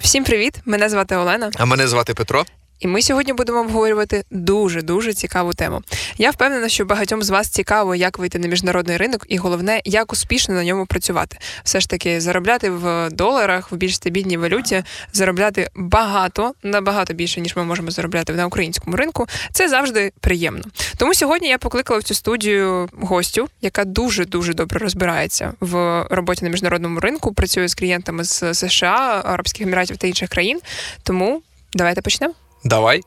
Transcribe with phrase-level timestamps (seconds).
[0.00, 0.54] Всім привіт!
[0.64, 1.50] Мене звати Олена.
[1.54, 2.44] А мене звати Петро.
[2.80, 5.82] І ми сьогодні будемо обговорювати дуже дуже цікаву тему.
[6.18, 10.12] Я впевнена, що багатьом з вас цікаво, як вийти на міжнародний ринок, і головне, як
[10.12, 11.38] успішно на ньому працювати.
[11.64, 14.82] Все ж таки, заробляти в доларах в більш стабільній валюті,
[15.12, 19.26] заробляти багато, набагато більше ніж ми можемо заробляти на українському ринку.
[19.52, 20.64] Це завжди приємно.
[20.96, 26.44] Тому сьогодні я покликала в цю студію гостю, яка дуже дуже добре розбирається в роботі
[26.44, 27.34] на міжнародному ринку.
[27.34, 30.60] Працює з клієнтами з США, Арабських Еміратів та інших країн.
[31.02, 31.42] Тому
[31.74, 32.34] давайте почнемо.
[32.64, 33.00] Давай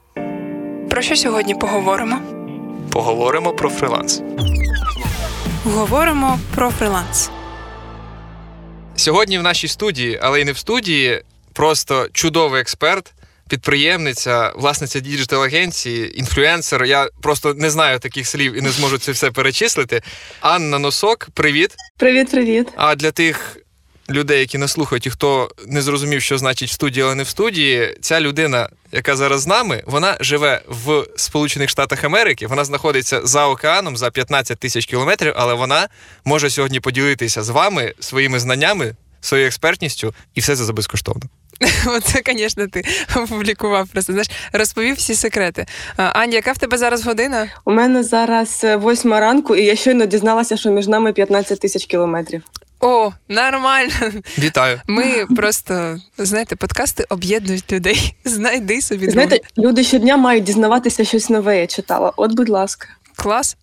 [0.90, 2.22] Про що сьогодні поговоримо?
[2.92, 4.22] поговоримо про фриланс.
[5.64, 7.30] Говоримо про фриланс.
[8.96, 11.22] Сьогодні в нашій студії, але й не в студії,
[11.54, 13.14] просто чудовий експерт,
[13.50, 16.86] підприємниця, власниця діджитал-агенції, інфлюенсер.
[16.86, 20.02] Я просто не знаю таких слів і не зможу це все перечислити.
[20.42, 21.76] Анна Носок, привіт.
[21.98, 22.68] Привіт, привіт.
[22.76, 23.58] А для тих
[24.10, 27.28] людей, які нас слухають, і хто не зрозумів, що значить в студії, але не в
[27.28, 32.48] студії, ця людина, яка зараз з нами, вона живе в Сполучених Штатах Америки.
[32.48, 35.88] Вона знаходиться за океаном за 15 тисяч кілометрів, але вона
[36.26, 41.22] може сьогодні поділитися з вами своїми знаннями, своєю експертністю, і все це за безкоштовно.
[41.88, 42.84] Оце, звісно, ти
[43.16, 44.14] опублікував просто.
[44.14, 45.66] Знаєш, розповів всі секрети.
[45.98, 47.48] Аня, яка в тебе зараз година?
[47.66, 51.86] У мене зараз е, восьма ранку, і я щойно дізналася, що між нами 15 тисяч
[51.86, 52.44] кілометрів.
[52.86, 53.94] О, нормально.
[54.40, 54.82] Вітаю.
[54.88, 58.16] Ми просто знаєте, подкасти об'єднують людей.
[58.26, 61.60] Знайди собі Знаєте, люди щодня мають дізнаватися щось нове.
[61.60, 62.14] Я читала.
[62.18, 62.88] От, будь ласка.
[63.16, 63.58] клас.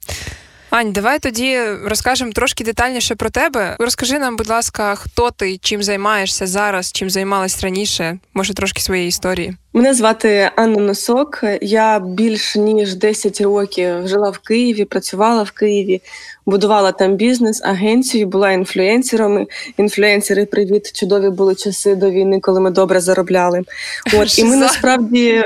[0.71, 3.77] Ань, давай тоді розкажемо трошки детальніше про тебе.
[3.79, 9.09] Розкажи нам, будь ласка, хто ти, чим займаєшся зараз, чим займалась раніше, може трошки своєї
[9.09, 9.57] історії.
[9.73, 11.45] Мене звати Анна Носок.
[11.63, 16.03] Я більш ніж 10 років жила в Києві, працювала в Києві,
[16.47, 19.47] будувала там бізнес, агенцію, була інфлюенсерами.
[19.77, 23.63] Інфлюенсери, привіт, чудові були часи до війни, коли ми добре заробляли.
[24.15, 25.45] От і ми насправді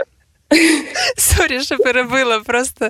[1.17, 2.41] Sorry, що перебила.
[2.41, 2.89] Просто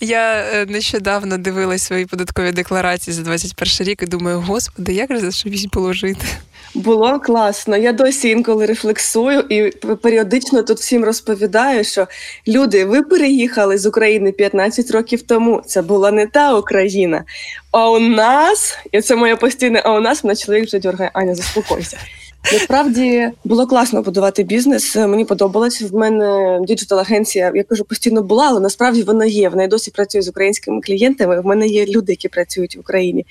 [0.00, 5.20] я е, нещодавно дивилась свої податкові декларації за 21 рік і думаю, господи, як же
[5.20, 6.26] за щось було жити?
[6.74, 7.76] Було класно.
[7.76, 9.70] Я досі інколи рефлексую і
[10.02, 12.06] періодично тут всім розповідаю, що
[12.48, 15.62] люди, ви переїхали з України 15 років тому.
[15.66, 17.24] Це була не та Україна.
[17.70, 21.10] А у нас, і це моє постійне, а у нас мене чоловік вже дергає.
[21.14, 21.98] Аня, заспокойся.
[22.52, 24.96] Насправді було класно будувати бізнес.
[24.96, 25.82] Мені подобалось.
[25.82, 29.48] В мене digital агенція, я кажу, постійно була, але насправді вона є.
[29.48, 31.40] Вона й досі працює з українськими клієнтами.
[31.40, 33.26] В мене є люди, які працюють в Україні.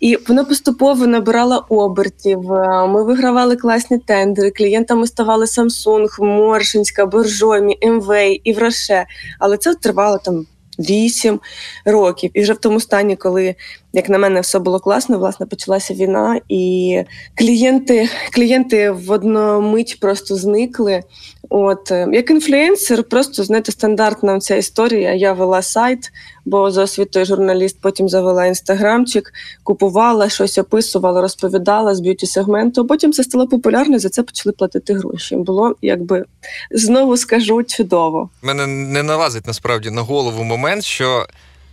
[0.00, 2.52] І вона поступово набирала обертів.
[2.52, 4.50] Е, Ми вигравали класні тендери.
[4.50, 8.12] Клієнтами ставали Samsung, Моршинська, Боржомі, BMW
[8.44, 9.06] і Porsche.
[9.38, 10.46] Але це тривало там.
[10.78, 11.40] Вісім
[11.84, 13.54] років, і вже в тому стані, коли,
[13.92, 16.98] як на мене, все було класно, власне, почалася війна, і
[17.34, 21.02] клієнти, клієнти в одну мить просто зникли.
[21.48, 25.14] От е, як інфлюенсер, просто знаєте, стандартна ця історія.
[25.14, 26.12] Я вела сайт,
[26.44, 29.32] бо за освітою журналіст, потім завела інстаграмчик,
[29.62, 32.86] купувала щось, описувала, розповідала з б'юті сегменту.
[32.86, 35.36] Потім це стало популярно, за це почали платити гроші.
[35.36, 36.24] Було якби
[36.70, 38.30] знову скажу чудово.
[38.42, 41.26] Мене не налазить насправді на голову момент, що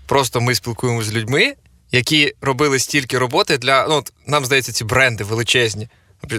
[0.06, 1.54] просто ми спілкуємося з людьми,
[1.92, 3.88] які робили стільки роботи для.
[3.88, 5.88] Ну, от нам здається, ці бренди величезні,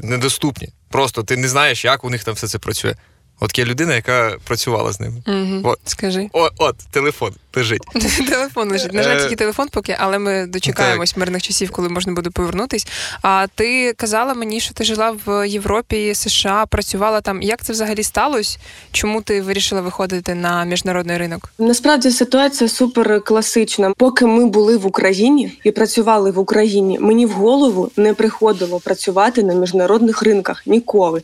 [0.03, 0.69] недоступні.
[0.89, 2.95] Просто ти не знаєш, як у них там все це працює.
[3.41, 5.23] От є людина, яка працювала з ними.
[5.27, 5.61] Угу.
[5.65, 5.81] От.
[5.85, 6.29] Скажи.
[6.33, 7.83] О, от, телефон лежить.
[8.29, 8.93] Телефон лежить.
[8.93, 12.87] На жаль, Е, тільки телефон поки, але ми дочекаємось мирних часів, коли можна буде повернутись.
[13.23, 17.43] А ти казала мені, що ти жила в Європі, США, працювала там.
[17.43, 18.59] Як це взагалі сталося?
[18.93, 21.53] Чому ти вирішила виходити на міжнародний ринок?
[21.59, 23.93] Насправді ситуація супер класична.
[23.97, 29.43] Поки ми були в Україні і працювали в Україні, мені в голову не приходило працювати
[29.43, 31.23] на міжнародних ринках ніколи.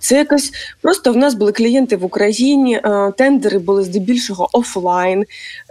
[0.00, 2.80] Це якось просто в нас були клієнти в Україні,
[3.16, 5.24] тендери були здебільшого офлайн.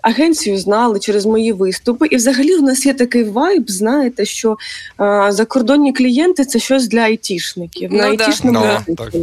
[0.05, 3.71] Агенцію знали через мої виступи, і взагалі в нас є такий вайб.
[3.71, 4.57] Знаєте, що
[4.97, 7.89] а, закордонні клієнти це щось для айтішників.
[7.91, 8.09] Ну на да.
[8.25, 9.13] айтішному Ну, так.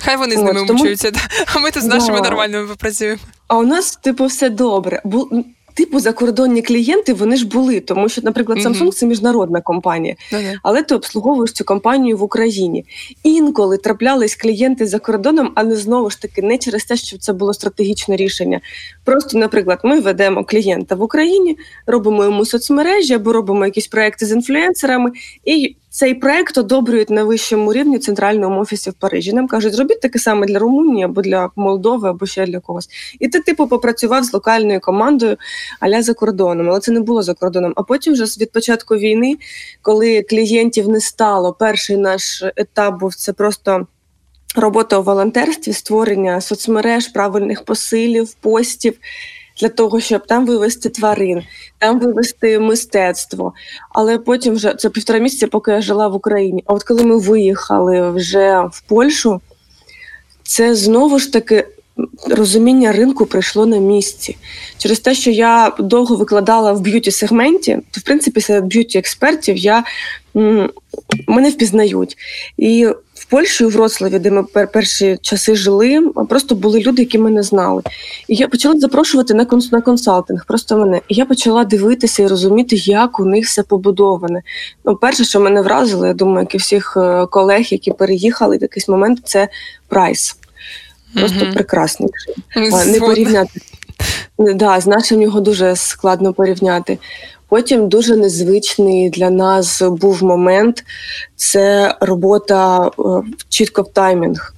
[0.00, 1.20] Хай вони з От, ними тому- мучуються, да.
[1.54, 2.24] а ми тут з нашими Да.
[2.24, 3.18] нормальними попрацюємо.
[3.48, 5.00] А у нас, типу, все добре.
[5.04, 5.44] Бу...
[5.78, 8.58] Типу, закордонні клієнти вони ж були, тому що, наприклад.
[8.58, 10.60] Samsung це міжнародна компанія, Ну-да.
[10.62, 12.84] але ти обслуговуєш цю компанію в Україні.
[13.22, 17.54] Інколи траплялись клієнти за кордоном, але знову ж таки не через те, що це було
[17.54, 18.60] стратегічне рішення.
[19.04, 24.32] Просто, наприклад, ми ведемо клієнта в Україні, робимо йому соцмережі або робимо якісь проекти з
[24.32, 25.10] інфлюенсерами,
[25.44, 29.32] і цей проект одобрюють на вищому рівні центральному офісі в Парижі.
[29.32, 32.88] Нам кажуть, зробіть таке саме для Румунії або для Молдови, або ще для когось.
[33.20, 35.36] І ти, типу, попрацював з локальною командою
[35.80, 37.72] аля за кордоном, але це не було за кордоном.
[37.76, 39.36] А потім, вже від початку війни,
[39.82, 43.86] коли клієнтів не стало, перший наш етап був це просто.
[44.56, 48.94] робота у волонтерстві, створення соцмереж, правильних посилів, постів
[49.60, 51.42] для того, щоб там вивести тварин,
[51.78, 53.52] там вивести мистецтво.
[53.90, 56.64] Але потім вже це півтора місяця, поки я жила в Україні.
[56.66, 59.40] А от коли ми виїхали вже в Польщу,
[60.42, 61.66] це знову ж таки.
[62.30, 64.36] Розуміння ринку прийшло на місці
[64.76, 69.56] через те, що я довго викладала в б'юті сегменті, то в принципі серед б'юті експертів
[69.56, 69.84] я
[71.26, 72.16] мене впізнають.
[72.56, 72.88] І
[73.30, 77.82] Польщі, у Вроцлаві, де ми пер- перші часи жили, просто були люди, які мене знали.
[78.28, 81.00] І я почала запрошувати на на консалтинг, просто мене.
[81.08, 84.42] І я почала дивитися і розуміти, як у них все побудоване.
[84.84, 88.62] Ну, перше, що мене вразило, я думаю, як і всіх е, колег, які переїхали в
[88.62, 89.48] якийсь момент, це
[89.88, 90.36] прайс.
[91.14, 91.54] Просто Мгм.
[91.54, 92.10] прекрасний.
[92.86, 93.60] Не порівняти.
[94.38, 96.98] Да, з нашим його дуже складно порівняти.
[97.48, 100.84] Потім дуже незвичний для нас був момент
[101.36, 102.90] це робота е,
[103.48, 104.54] чітко в таймінг.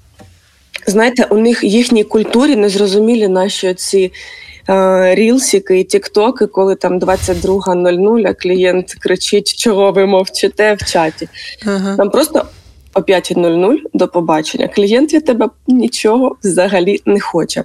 [0.86, 4.12] Знаєте, у них їхній культурі незрозумілі наші ці
[4.68, 11.28] е, рілсіки і тіктоки, коли там 22.00, а клієнт кричить, чого ви мовчите в чаті.
[11.66, 11.96] Ага.
[11.96, 12.44] Там просто
[12.94, 14.68] о 5.00 до побачення.
[14.68, 17.64] Клієнт від тебе нічого взагалі не хоче.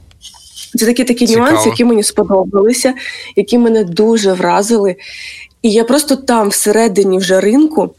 [0.76, 1.48] Це такі такі Цікаво.
[1.48, 2.94] нюанси, які мені сподобалися,
[3.36, 4.96] які мене дуже вразили.
[5.62, 7.96] І я просто там, всередині вже ринку,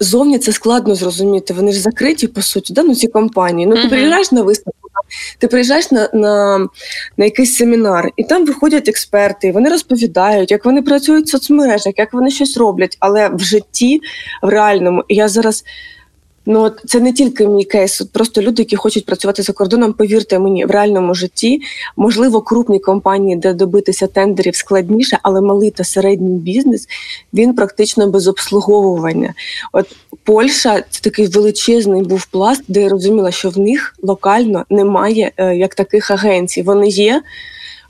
[0.00, 1.54] зовні це складно зрозуміти.
[1.54, 2.82] Вони ж закриті, по суті, да?
[2.82, 3.66] ну, ці компанії.
[3.66, 3.90] Ну, ти Мгм.
[3.90, 4.78] приїжджаєш на виставку,
[5.38, 6.58] ти приїжджаєш на, на,
[7.16, 11.92] на якийсь семінар, і там виходять експерти, і вони розповідають, як вони працюють в соцмережах,
[11.96, 14.00] як вони щось роблять, але в житті,
[14.42, 15.64] в реальному, і я зараз.
[16.50, 19.92] Ну, от це не тільки мій кейс, от просто люди, які хочуть працювати за кордоном,
[19.92, 21.60] повірте мені, в реальному житті,
[21.96, 26.88] можливо, крупні компанії, де добитися тендерів складніше, але малий та середній бізнес
[27.34, 29.34] він практично без обслуговування.
[29.72, 29.86] От
[30.24, 35.56] Польща це такий величезний був пласт, де я розуміла, що в них локально немає е,
[35.56, 36.62] як таких агенцій.
[36.62, 37.22] Вони є.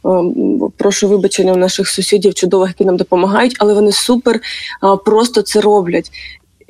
[0.05, 4.41] Ем, Прошу вибачення у наших сусідів чудових, які нам допомагають, але вони супер
[5.05, 6.11] просто це роблять.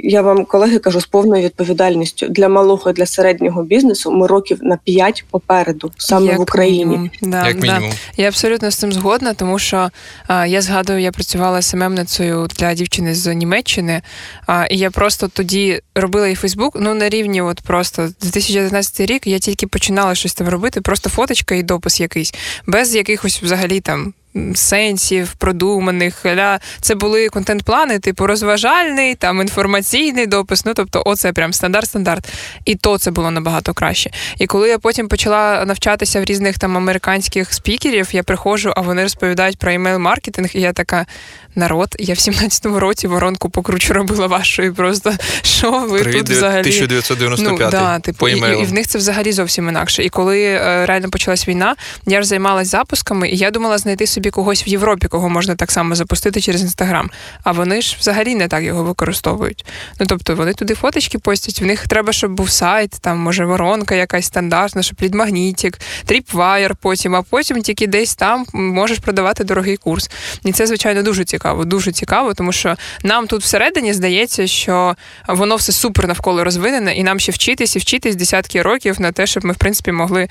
[0.01, 4.11] Я вам, колеги, кажу з повною відповідальністю для малого і для середнього бізнесу.
[4.11, 6.85] Ми років на 5 попереду, саме Як в Україні.
[6.85, 7.11] мінімум.
[7.23, 7.67] Да, Як да.
[7.67, 7.97] мінімум.
[8.17, 9.91] Я абсолютно з цим згодна, тому що
[10.27, 14.03] а, я згадую, я працювала СММницею для дівчини з Німеччини,
[14.47, 16.77] а, і я просто тоді робила і Фейсбук.
[16.81, 21.55] Ну на рівні, от просто 2019 рік я тільки починала щось там робити, просто фоточка
[21.55, 22.35] і допис якийсь,
[22.67, 24.15] без якихось взагалі там.
[24.55, 30.65] Сенсів, продуманих, ля це були контент-плани, типу розважальний, там інформаційний допис.
[30.65, 32.29] Ну тобто, оце прям стандарт-стандарт.
[32.65, 34.11] І то це було набагато краще.
[34.39, 39.03] І коли я потім почала навчатися в різних там американських спікерів, я приходжу, а вони
[39.03, 41.07] розповідають про імейл-маркетинг, і я така.
[41.55, 44.75] Народ, я в 17-му році воронку покруче робила вашої.
[44.75, 45.13] Просто
[45.43, 48.87] що ви Привіт, тут взагалі 1995 Ну, да, типу, по і, і, і в них
[48.87, 50.05] це взагалі зовсім інакше.
[50.05, 51.77] І коли е, реально почалась війна,
[52.07, 55.71] я ж займалась запусками, і я думала знайти собі когось в Європі, кого можна так
[55.71, 57.11] само запустити через інстаграм.
[57.43, 59.65] А вони ж взагалі не так його використовують.
[60.01, 61.63] Ну тобто вони туди фоточки постять.
[61.63, 67.15] В них треба, щоб був сайт, там може воронка якась стандартна, щоб лідмагнітік, tripwire потім,
[67.15, 70.11] а потім тільки десь там можеш продавати дорогий курс.
[70.45, 71.65] І це, звичайно, дуже цікаво.
[71.65, 74.97] Дуже цікаво, тому що нам тут всередині здається, що
[75.29, 79.27] воно все супер навколо розвинене, і нам ще вчитись і вчитись десятки років на те,
[79.27, 80.29] щоб ми, в принципі, могли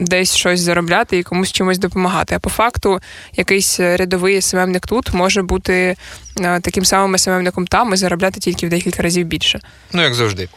[0.00, 2.34] десь щось заробляти і комусь чимось допомагати.
[2.34, 3.00] А по факту,
[3.36, 5.96] якийсь рядовий СММник тут може бути
[6.40, 9.60] е, таким самим СММником там і заробляти тільки в декілька разів більше.
[9.92, 10.48] Ну, як завжди.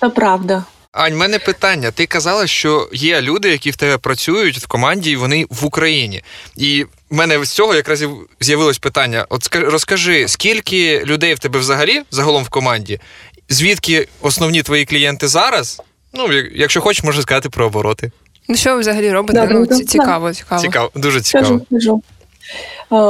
[0.00, 0.64] Це правда.
[0.94, 1.90] Ань, в мене питання.
[1.90, 6.22] Ти казала, що є люди, які в тебе працюють в команді, і вони в Україні.
[6.56, 8.08] І в мене з цього якраз і
[8.40, 13.00] з'явилось питання: от розкажи, скільки людей в тебе взагалі загалом в команді?
[13.48, 15.82] Звідки основні твої клієнти зараз?
[16.12, 18.10] Ну, якщо хочеш, можна сказати про обороти.
[18.48, 19.46] Ну що ви взагалі робите?
[19.46, 20.60] Да, ну, це цікаво, цікаво.
[20.62, 21.48] Цікаво, дуже цікаво.
[21.48, 22.02] Кажу, кажу.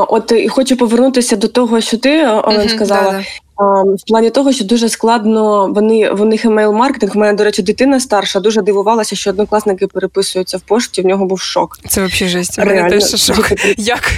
[0.08, 3.24] От і хочу повернутися до того, що ти Олен Мгм, сказала.
[3.84, 7.16] В плані того, що дуже складно вони в них емейл-маркетинг.
[7.16, 11.02] У мене, до речі, дитина старша дуже дивувалася, що однокласники переписуються в пошті.
[11.02, 11.78] В нього був шок.
[11.88, 12.58] Це взагалі жесть.
[12.58, 13.50] У мене теж шок.
[13.76, 14.10] Як?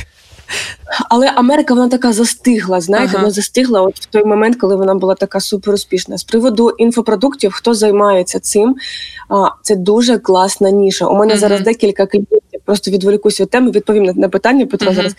[1.08, 2.80] Але Америка вона така застигла.
[2.80, 3.18] Знаєте, Ага.
[3.22, 6.18] вона застигла от в той момент, коли вона була така супер успішна.
[6.18, 8.76] З приводу інфопродуктів, хто займається цим,
[9.28, 11.06] а, це дуже класна ніша.
[11.06, 11.40] У мене ага.
[11.40, 14.87] зараз декілька клієнтів, просто відволікусь від теми, відповім на, на питання Петро.
[14.87, 14.96] Мгм.
[14.96, 15.14] Зараз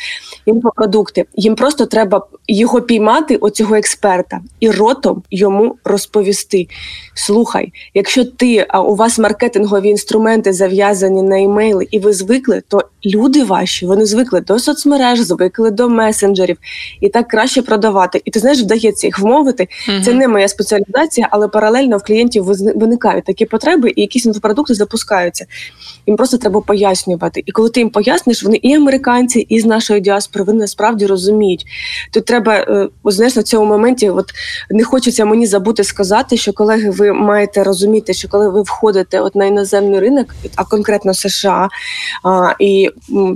[0.45, 1.25] інфопродукти.
[1.35, 6.67] Їм просто треба його піймати, оцього експерта, і ротом йому розповісти.
[7.13, 12.81] Слухай, якщо ти а у вас маркетингові інструменти зав'язані на імейли, і ви звикли, то
[13.05, 16.57] люди ваші вони звикли до соцмереж, звикли до месенджерів,
[17.01, 18.21] і так краще продавати.
[18.25, 19.67] І ти знаєш, вдається їх вмовити.
[19.89, 20.03] Мгм.
[20.03, 22.43] Це не моя спеціалізація, але паралельно в клієнтів
[22.75, 25.45] виникають такі потреби, і якісь інфопродукти запускаються.
[26.07, 27.36] Їм просто треба пояснювати.
[27.45, 31.65] І коли ти їм поясниш, вони і американці, і з нашої діаспори, вони насправді розуміють.
[32.13, 34.31] Тут треба, е, от знаєш, на цьому моменті, от
[34.69, 39.35] не хочеться мені забути сказати, що колеги, ви маєте розуміти, що коли ви входите от
[39.35, 41.69] на іноземний ринок, а конкретно США
[42.23, 42.89] а, і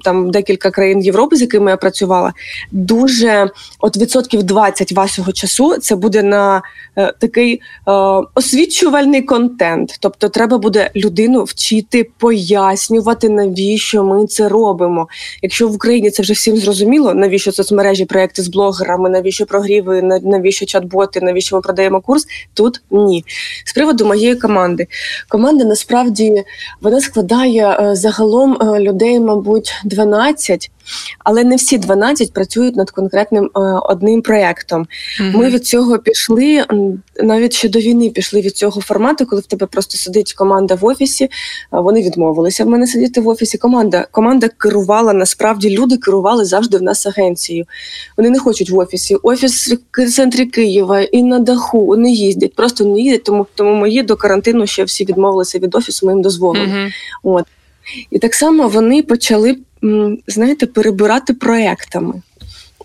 [0.04, 2.34] там декілька країн Європи, з якими я працювала,
[2.72, 6.62] дуже от відсотків 20 вашого часу це буде на
[6.98, 7.54] е, такий
[7.88, 7.92] е,
[8.36, 9.98] освічувальний контент.
[10.00, 15.08] Тобто, треба буде людину вчити пояснювати, навіщо ми це робимо.
[15.42, 20.66] Якщо в Україні це вже всім зрозуміло, навіщо соцмережі, проекти з блогерами, навіщо прогріви, навіщо
[20.66, 23.26] чат-боти, навіщо ми продаємо курс, тут ні.
[23.66, 24.88] З приводу моєї команди.
[25.30, 26.44] Команда насправді
[26.82, 30.72] вона складає е, загалом е, людей, мабуть, 12,
[31.20, 34.88] але не всі 12 працюють над конкретним е, одним проєктом.
[35.20, 35.40] Мгм.
[35.40, 36.66] Ми від цього пішли
[37.24, 40.86] навіть ще до війни пішли від цього формату, коли в тебе просто сидить команда в
[40.86, 41.30] офісі.
[41.72, 43.58] Вони відмовилися в мене сидіти в офісі.
[43.58, 47.66] Команда команда керувала насправді люди керували завжди в нас агенцією.
[48.18, 49.16] Вони не хочуть в офісі.
[49.16, 51.86] Офіс в центрі Києва і на даху.
[51.86, 53.24] Вони їздять, просто не їздять.
[53.24, 56.06] Тому тому мої до карантину ще всі відмовилися від офісу.
[56.06, 56.68] Ми їм дозволили.
[56.68, 56.90] Мгм.
[57.24, 57.46] От.
[58.12, 59.58] І так само вони почали,
[60.28, 62.14] знаєте, перебирати проектами.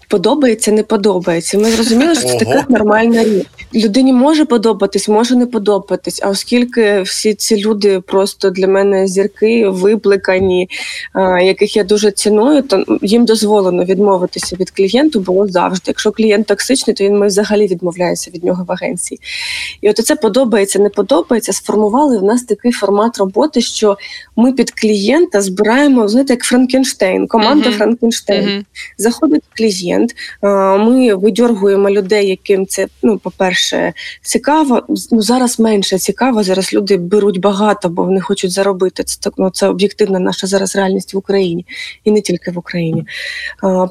[0.08, 1.58] Подобається, не подобається.
[1.58, 3.46] Ми зрозуміли, що це така нормальна річ.
[3.74, 6.20] Людині може подобатись, може не подобатись.
[6.22, 10.68] А оскільки всі ці люди просто для мене зірки випликані,
[11.42, 15.82] яких я дуже ціную, то їм дозволено відмовитися від клієнту було завжди.
[15.86, 19.20] Якщо клієнт токсичний, то він ми взагалі відмовляється від нього в агенції.
[19.80, 21.52] І от це подобається, не подобається.
[21.52, 23.96] Сформували в нас такий формат роботи, що
[24.36, 27.78] ми під клієнта збираємо, знаєте, як Франкенштейн, команда Мгм.
[27.78, 28.44] Франкенштейн.
[28.44, 28.64] Мгм.
[28.98, 30.48] Заходить клієнт, е,
[30.78, 34.82] ми видьоргуємо людей, яким це, ну, по-перше, цікаво.
[34.88, 36.42] Ну, зараз менше цікаво.
[36.42, 39.04] Зараз люди беруть багато, бо вони хочуть заробити.
[39.04, 41.66] Це так, ну, це об'єктивна наша зараз реальність в Україні,
[42.04, 43.04] і не тільки в Україні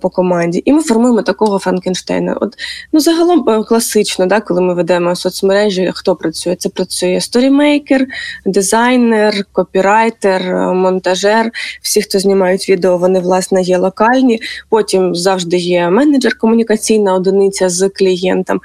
[0.01, 0.62] по команді.
[0.65, 2.38] І ми формуємо такого Франкенштейна.
[2.41, 2.55] От
[2.93, 6.55] ну загалом е, класично, да, коли ми ведемо соцмережі, хто працює?
[6.55, 8.07] Це працює сторімейкер,
[8.45, 11.51] дизайнер, копірайтер, е, монтажер.
[11.81, 14.39] Всі, хто знімають відео, вони власне є локальні.
[14.69, 18.62] Потім завжди є менеджер, комунікаційна одиниця з клієнтом.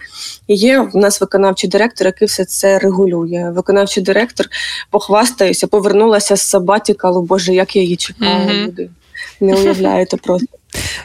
[0.48, 3.52] І є в нас виконавчий директор, який все це регулює.
[3.54, 4.46] Виконавчий директор
[4.90, 7.22] похвастаюся, повернулася з сабатікалу.
[7.22, 8.90] Боже, як я її чекала, люди.
[9.40, 10.59] Не уявляєте просто.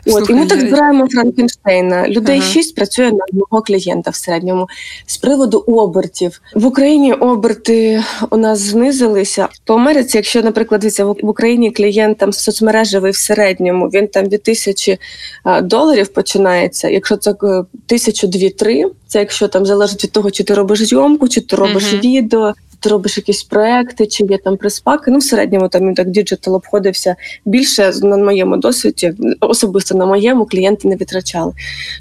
[0.05, 2.07] От, і ми так збираємо Франкенштейна.
[2.09, 2.47] Людей Ага.
[2.47, 4.67] шість працює на одного клієнта в середньому.
[5.05, 9.47] З приводу обертів в Україні оберти у нас знизилися.
[9.65, 14.43] По Америці, якщо, наприклад, дивіться, в Україні клієнт там соцмережевий в середньому він там від
[14.43, 14.97] тисячі
[15.63, 16.89] доларів починається.
[16.89, 21.27] Якщо це е, тисячу дві-три, це якщо там залежить від того, чи ти робиш зйомку,
[21.27, 22.01] чи ти робиш Мгм.
[22.01, 22.53] відео.
[22.85, 25.11] Ти робиш якісь проекти, чи є там прес-паки.
[25.11, 27.15] Ну, в середньому там він так digital обходився
[27.45, 31.53] більше на моєму досвіді, особисто на моєму клієнти не витрачали.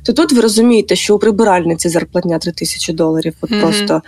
[0.07, 3.35] То тут ви розумієте, що у прибиральниці зарплатня 3 тисячі доларів.
[3.41, 3.61] От Мгм.
[3.61, 4.03] просто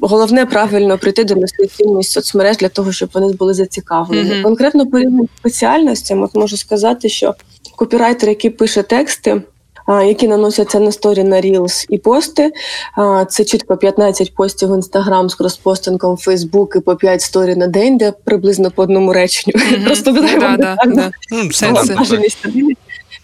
[0.00, 1.34] головне правильно прийти до
[1.76, 4.32] цінність соцмереж для того, щоб вони були зацікавлені.
[4.32, 4.42] Мгм.
[4.42, 7.34] Конкретно по різним спеціальностям, от можу сказати, що
[7.76, 9.42] копірайтер, який пише тексти.
[9.88, 12.52] Які наносяться на сторі на Reels і пости.
[13.28, 17.66] Це чітко 15 постів в Інстаграм з кроспостингом в Фейсбук і по 5 сторі на
[17.66, 19.54] день, де приблизно по одному реченню.
[19.72, 19.84] Мгм.
[19.86, 21.10] Просто Ну, видаємо да, да, да.
[21.32, 22.38] Ну, стабільність.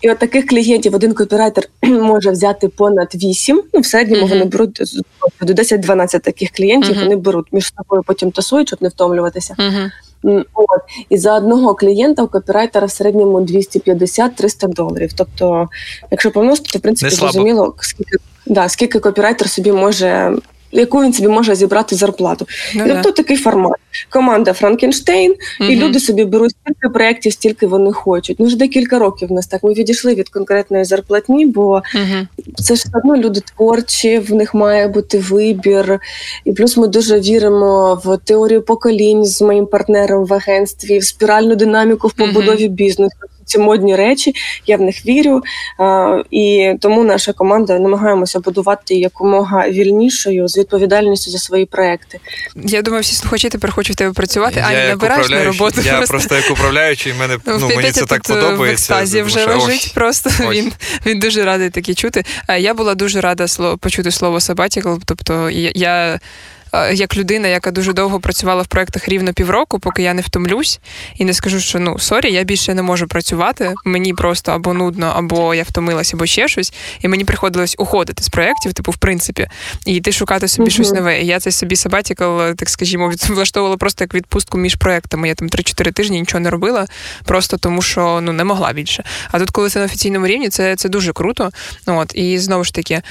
[0.01, 3.63] І от таких клієнтів один копірайтер може взяти понад 8.
[3.75, 4.31] Ну, в середньому Мгм.
[4.31, 4.83] вони беруть
[5.43, 6.95] до 10-12 таких клієнтів.
[6.95, 7.03] Мгм.
[7.05, 9.55] Вони беруть між собою, потім тасують, щоб не втомлюватися.
[9.59, 9.91] Мгм.
[10.55, 15.11] От і за одного клієнта у копірайтера в середньому 250-300 доларів.
[15.17, 15.69] Тобто,
[16.11, 20.37] якщо помножити, то в принципі зрозуміло, скільки да, скільки копірайтер собі може.
[20.73, 22.47] Яку він собі може зібрати зарплату?
[22.75, 22.95] Ну, і да.
[22.95, 23.77] тобто такий формат.
[24.09, 28.41] Команда Франкенштейн, і люди собі беруть стільки проєктів, стільки вони хочуть.
[28.41, 29.63] Ну вже декілька років в нас так.
[29.63, 32.29] Ми відійшли від конкретної зарплатні, бо Мгм.
[32.57, 36.01] це ж одно люди творчі, в них має бути вибір.
[36.45, 41.55] І плюс ми дуже віримо в теорію поколінь з моїм партнером в агентстві, в спіральну
[41.55, 43.17] динаміку в побудові бізнесу.
[43.45, 44.35] Ці модні речі,
[44.67, 45.43] я в них вірю.
[45.79, 52.21] А, і тому наша команда намагаємося будувати якомога вільнішою з відповідальністю за свої проекти.
[52.57, 55.81] Я думаю, всі слухачі тепер хочуть хочу в тебе працювати, а не набираєш на роботу.
[55.85, 58.65] Я просто як управляючий, мене Ну, ну, мені це так е, подобається.
[58.65, 60.31] В екстазі вже що, лежить Ось, просто.
[60.31, 60.57] ось.
[60.57, 60.73] Він,
[61.07, 62.25] він дуже радий такі чути.
[62.49, 63.47] Е, Я була дуже рада
[63.81, 66.21] почути слово sabbatical, тобто я.
[66.73, 70.81] Е, як людина, яка дуже довго працювала в проєктах рівно півроку, поки я не втомлюсь
[71.17, 73.75] і не скажу, що ну sorry, я більше не можу працювати.
[73.85, 76.73] Мені просто або нудно, або я втомилась, або ще щось.
[77.01, 79.49] І мені приходилось уходити з проєктів, типу, в принципі,
[79.87, 80.71] і йти шукати собі Мгм.
[80.71, 81.23] щось нове.
[81.23, 85.29] І я цей собі sabbatical, так скажімо, влаштовувала просто як відпустку між проектами.
[85.29, 86.87] Я там 3-4 тижні нічого не робила,
[87.25, 89.05] просто тому що ну не могла більше.
[89.31, 91.51] А тут, коли це на офіційному рівні, це, це дуже круто.
[91.87, 93.03] От і знову ж таки,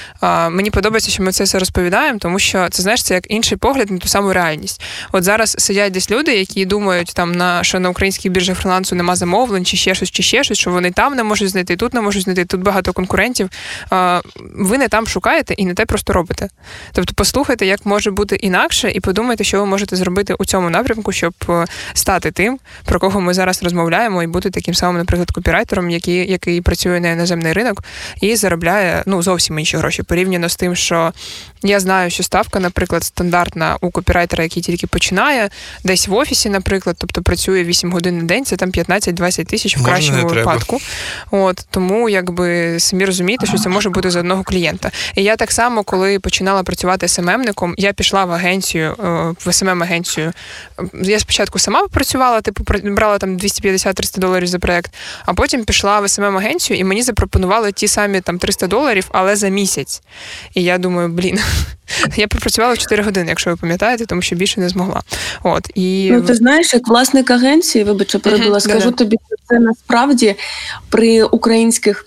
[0.50, 3.90] мені подобається, що ми це все розповідаємо, тому що це знаєш, це як інший погляд
[3.90, 4.82] на ту саму реальність.
[5.12, 9.16] От зараз сидять десь люди, які думають там на що на українській біржі фрилансу нема
[9.16, 12.00] замовлень, чи ще щось, чи ще щось, що вони там не можуть знайти, тут не
[12.00, 13.50] можуть знайти, тут багато конкурентів.
[13.90, 14.20] А,
[14.54, 16.48] ви не там шукаєте і не те просто робите.
[16.92, 21.12] Тобто, послухайте, як може бути інакше, і подумайте, що ви можете зробити у цьому напрямку,
[21.12, 21.64] щоб е,
[21.94, 26.60] стати тим, про кого ми зараз розмовляємо, і бути таким самим, наприклад, копірайтером, який, який
[26.60, 27.84] працює на іноземний ринок
[28.20, 31.12] і заробляє ну зовсім інші гроші порівняно з тим, що
[31.62, 33.04] я знаю, що ставка, наприклад,
[33.38, 35.50] стандартна у копірайтера, який тільки починає,
[35.84, 39.84] десь в офісі, наприклад, тобто працює 8 годин на день, це там 15-20 тисяч в
[39.84, 40.80] кращому випадку.
[41.30, 44.90] От тому, якби самі розумієте, що це може бути за одного клієнта.
[45.14, 49.82] І я так само, коли починала працювати СММником, я пішла в агенцію, е, в СММ
[49.82, 50.32] агенцію.
[51.02, 54.94] Я спочатку сама працювала, типу брала там 250-300 доларів за проект,
[55.26, 59.36] а потім пішла в СММ агенцію, і мені запропонували ті самі там 300 доларів, але
[59.36, 60.02] за місяць.
[60.54, 61.40] І я думаю, блін.
[62.16, 65.02] Я пропрацювала 4 години, якщо ви пам'ятаєте, тому що більше не змогла.
[65.42, 69.36] От і Ну, ти знаєш, як власник агенції, вибач, що перебила, Мгм, скажу тобі, що
[69.48, 70.34] це насправді
[70.88, 72.06] при українських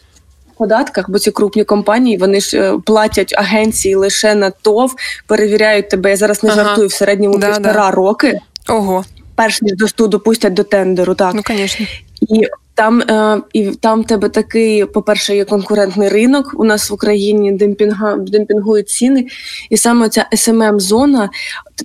[0.57, 4.95] податках, бо ці крупні компанії вони ж е, платять агенції лише на ТОВ,
[5.27, 6.09] перевіряють тебе.
[6.09, 6.63] Я зараз не Ага.
[6.63, 11.15] жартую в середньому півтора роки, ого, перш ніж до суду пустять до тендеру.
[11.15, 11.85] Так ну звісно.
[12.21, 12.47] і
[12.81, 16.51] там, е, і там в тебе такий, по-перше, є конкурентний ринок.
[16.57, 19.25] У нас в Україні демпінга демпінгують ціни,
[19.69, 21.29] і саме ця smm зона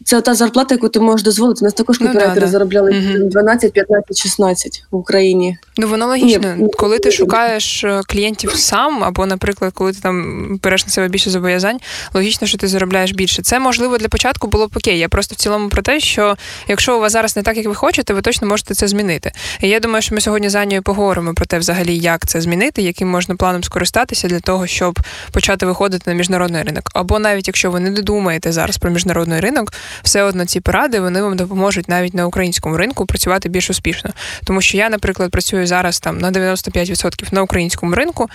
[0.05, 1.59] це та зарплата, яку ти можеш дозволити.
[1.61, 3.29] У нас також Ну, да, заробляли Мгм.
[3.29, 5.59] 12, 15, 16 в Україні.
[5.79, 6.55] Ну воно логічно.
[6.57, 11.09] Ні, коли ти шукаєш е, клієнтів сам, або, наприклад, коли ти там береш на себе
[11.09, 11.79] більше зобов'язань,
[12.15, 13.43] логічно, що ти заробляєш більше.
[13.43, 14.99] Це можливо для початку було б окей.
[14.99, 16.37] Я просто в цілому про те, що
[16.69, 19.33] якщо у вас зараз не так, як ви хочете, ви точно можете це змінити.
[19.61, 22.83] І я думаю, що ми сьогодні з Анією поговоримо про те, взагалі, як це змінити,
[22.83, 24.99] яким можна планом скористатися для того, щоб
[25.33, 26.91] почати виходити на міжнародний ринок.
[26.95, 31.23] Або навіть якщо ви не додумаєте зараз про міжнародний ринок, все одно ці поради вони
[31.23, 34.11] вам допоможуть навіть на українському ринку працювати більш успішно.
[34.45, 38.31] Тому що я, наприклад, працюю зараз там на 95% на українському ринку.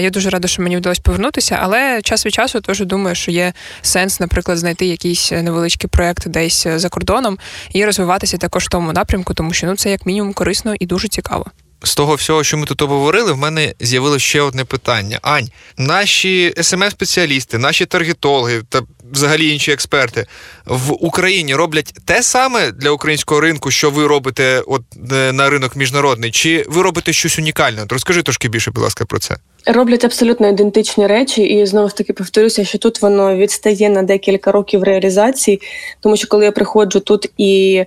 [0.00, 3.52] Я дуже рада, що мені вдалося повернутися, але час від часу теж думаю, що є
[3.82, 7.38] сенс, наприклад, знайти якийсь невеличкий проект десь за кордоном
[7.72, 11.08] і розвиватися також в тому напрямку, тому що ну це як мінімум корисно і дуже
[11.08, 11.46] цікаво.
[11.82, 15.18] З того всього, що ми тут обговорили, в мене з'явилося ще одне питання.
[15.22, 20.26] Ань, наші смс-спеціалісти, наші таргетологи та взагалі інші експерти
[20.64, 25.76] в Україні роблять те саме для українського ринку, що ви робите от е, на ринок
[25.76, 27.82] міжнародний, чи ви робите щось унікальне?
[27.82, 29.36] От Розкажи трошки більше, будь ласка, про це.
[29.66, 34.52] Роблять абсолютно ідентичні речі, і знову ж таки повторюся, що тут воно відстає на декілька
[34.52, 35.60] років реалізації,
[36.00, 37.84] тому що коли я приходжу тут і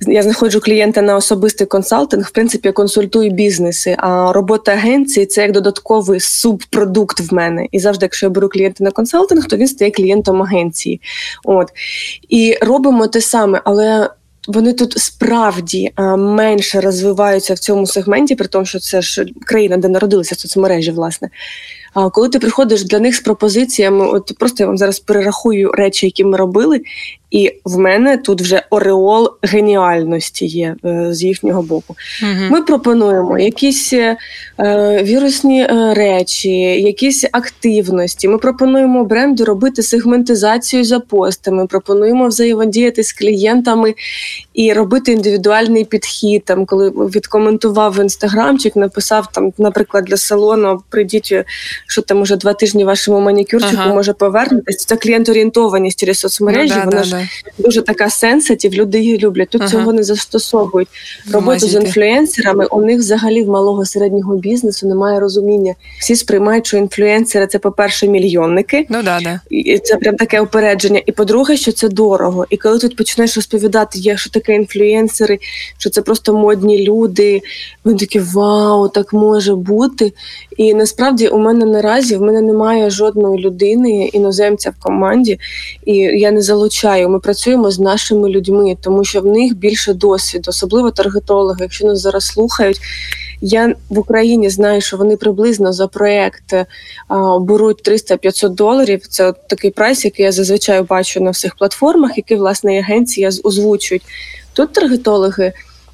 [0.00, 3.96] я знаходжу клієнта на особистий консалтинг, в принципі, я консультую бізнеси.
[3.98, 7.68] А робота агенції це як додатковий субпродукт в мене.
[7.72, 11.00] І завжди, якщо я беру клієнта на консалтинг, то він стає клієнтом агенції.
[11.44, 11.68] От
[12.28, 14.10] і робимо те саме, але.
[14.48, 19.76] Вони тут справді а, менше розвиваються в цьому сегменті, при тому, що це ж країна,
[19.76, 21.28] де народилися соцмережі, власне.
[21.94, 26.06] А коли ти приходиш для них з пропозиціями, от просто я вам зараз перерахую речі,
[26.06, 26.80] які ми робили,
[27.32, 31.96] і в мене тут вже ореол геніальності є е, з їхнього боку.
[32.50, 34.16] Ми пропонуємо якісь е,
[35.02, 38.28] вірусні е, речі, якісь активності.
[38.28, 41.66] Ми пропонуємо бренду робити сегментизацію за постами.
[41.66, 43.94] Пропонуємо взаємодіяти з клієнтами
[44.54, 46.44] і робити індивідуальний підхід.
[46.44, 51.34] Там, коли відкоментував в інстаграмчик, написав там, наприклад, для салону, прийдіть,
[51.86, 53.94] що там уже два тижні вашому манікюрчику Ага.
[53.94, 54.86] може повернутися.
[54.86, 56.74] Це клієнт-орієнтованість через соцмережі.
[56.76, 57.28] Ну, да, вона да, ж да.
[57.58, 59.48] дуже така сенситів, люди її люблять.
[59.48, 59.70] Тут Ага.
[59.70, 60.88] цього не застосовують.
[61.32, 65.74] Роботу з інфлюенсерами у них взагалі в малого середнього бізнесу немає розуміння.
[66.00, 68.86] Всі сприймають, що інфлюенсери це, по-перше, мільйонники.
[68.88, 69.40] Ну да, да.
[69.50, 71.02] І це прям таке упередження.
[71.06, 72.46] І по-друге, що це дорого.
[72.50, 75.38] І коли тут починаєш розповідати, є що таке інфлюенсери,
[75.78, 77.42] що це просто модні люди.
[77.84, 80.12] Вони такі вау, так може бути.
[80.56, 85.38] І насправді у мене наразі в мене немає жодної людини, іноземця в команді,
[85.84, 87.08] і я не залучаю.
[87.08, 91.58] Ми працюємо з нашими людьми, тому що в них більше досвіду, особливо таргетологи.
[91.60, 92.80] Якщо нас зараз слухають,
[93.40, 96.54] я в Україні знаю, що вони приблизно за проект
[97.08, 99.06] а, беруть 300-500 доларів.
[99.08, 104.02] Це такий прайс, який я зазвичай бачу на всіх платформах, який власне агенції озвучують.
[104.52, 105.52] Тут таргетологи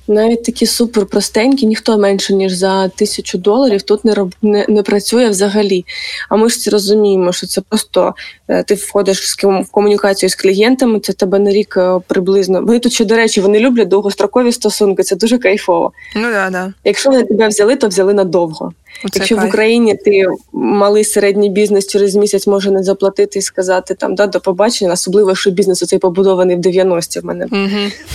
[0.09, 4.83] навіть такі супер простенькі, ніхто менше ніж за тисячу доларів тут не роб не, не
[4.83, 5.85] працює взагалі.
[6.29, 8.15] А ми ж це розуміємо, що це просто
[8.49, 11.01] е, ти входиш в комунікацію з клієнтами.
[11.01, 12.63] Це тебе на рік е, приблизно.
[12.63, 15.03] Вони тут ще до речі, вони люблять довгострокові стосунки.
[15.03, 15.93] Це дуже кайфово.
[16.17, 16.73] Ну да, да.
[16.85, 18.73] Якщо вони тебе взяли, то взяли надовго.
[19.05, 19.47] Оце Якщо в.
[19.49, 24.41] Україні ти малий середній бізнес через місяць може не заплатити і сказати там да до
[24.41, 27.47] побачення, особливо що бізнес оцей побудований в 90-ті в мене.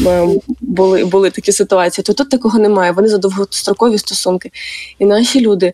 [0.05, 0.27] Е,
[0.61, 2.91] були, були такі ситуації, то тут такого немає.
[2.91, 4.51] Вони за довгострокові стосунки.
[4.99, 5.73] І наші люди,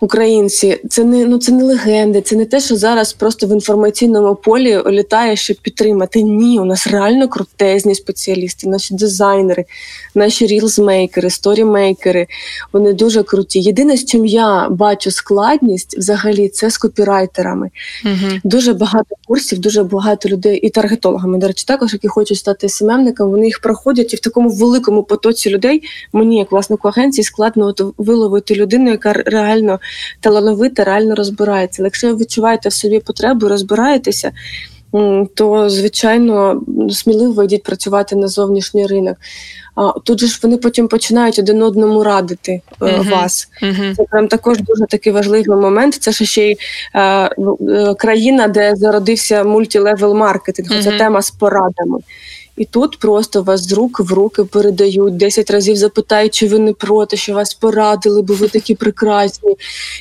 [0.00, 4.34] українці, це не ну це не легенди, це не те, що зараз просто в інформаційному
[4.34, 6.22] полі літає, щоб підтримати.
[6.22, 9.64] Ні, у нас реально крутезні спеціалісти, наші дизайнери,
[10.14, 12.26] наші рілзмейкери, сторімейкери.
[12.72, 13.60] Вони дуже круті.
[13.60, 17.70] Єдине, з чим я бачу складність взагалі, це з копірайтерами.
[18.04, 18.40] Мгм.
[18.44, 23.30] Дуже багато курсів, дуже багато людей і таргетологами, до речі, також, які хочуть стати СММником,
[23.30, 25.82] вони їх проходять, і в такому великому потоці людей
[26.12, 29.80] мені, як власнику агенції, складно от виловити людину, яка реально
[30.20, 31.82] талановита, реально розбирається.
[31.82, 34.32] Але якщо ви відчуваєте в собі потребу, розбираєтеся.
[35.34, 39.16] То звичайно сміливо йдіть працювати на зовнішній ринок.
[39.74, 43.08] А тут же ж вони потім починають один одному радити Мгм.
[43.10, 43.48] вас.
[43.62, 43.94] Мгм.
[43.96, 45.94] Це прям також дуже такий важливий момент.
[45.94, 46.58] Це ж ще й
[46.94, 50.82] е, е, країна, де зародився мультілевел маркетинг.
[50.82, 51.98] Це тема з порадами.
[52.56, 56.72] І тут просто вас з рук в руки передають, 10 разів запитають, чи ви не
[56.72, 59.56] проти, що вас порадили, бо ви такі прекрасні.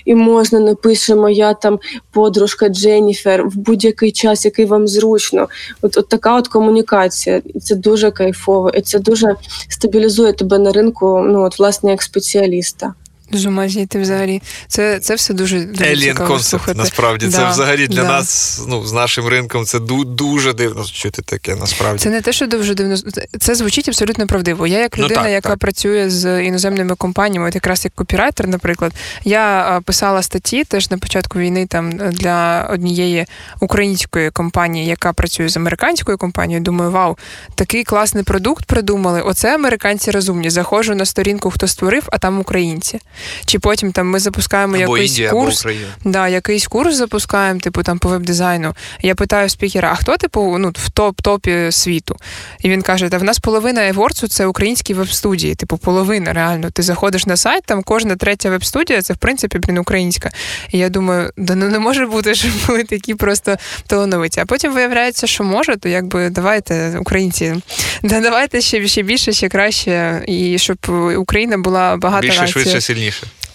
[0.05, 1.79] І можна напише моя там
[2.11, 5.47] подружка Дженніфер в будь-який час, який вам зручно.
[5.81, 7.41] От, от така от комунікація.
[7.45, 9.35] І це дуже кайфово, і це дуже
[9.69, 11.23] стабілізує тебе на ринку.
[11.25, 12.93] Ну от власне як спеціаліста.
[13.31, 14.41] З ума зійти взагалі.
[14.67, 17.27] Це, це все дуже, дуже Alien цікаво концепт, насправді.
[17.29, 18.07] Це взагалі для да.
[18.07, 22.03] нас, ну, з нашим ринком, це ду- дуже дивно чути таке, насправді.
[22.03, 22.97] Це не те, що дуже дивно.
[23.39, 24.67] Це звучить абсолютно правдиво.
[24.67, 25.59] Я як Ну, людина, так, яка так.
[25.59, 31.39] працює з іноземними компаніями, от якраз як копірайтер, наприклад, я писала статті теж на початку
[31.39, 33.25] війни там для однієї
[33.59, 36.63] української компанії, яка працює з американською компанією.
[36.63, 37.17] Думаю, вау,
[37.55, 39.21] такий класний продукт придумали.
[39.21, 40.49] Оце американці розумні.
[40.49, 42.99] Заходжу на сторінку, хто створив, а там українці.
[43.45, 45.60] Чи потім там ми запускаємо або якийсь Індія, курс.
[45.60, 45.88] Україна.
[46.04, 48.75] Да, якийсь курс запускаємо, типу там по веб-дизайну.
[49.01, 52.15] Я питаю спікера, а хто типу ну в топ-топі світу?
[52.60, 56.69] І він каже: Та в нас половина еворцу це українські веб-студії, типу половина реально.
[56.69, 60.32] Ти заходиш на сайт, там кожна третя веб-студія, це в принципі блін українська.
[60.71, 64.39] І я думаю, да ну не може бути, щоб були такі просто талановиті.
[64.39, 67.56] А потім виявляється, що може, то якби давайте, українці,
[68.04, 70.78] да давайте ще, ще більше, ще краще, і щоб
[71.17, 73.04] Україна була багата Більше, швидше, сильніше.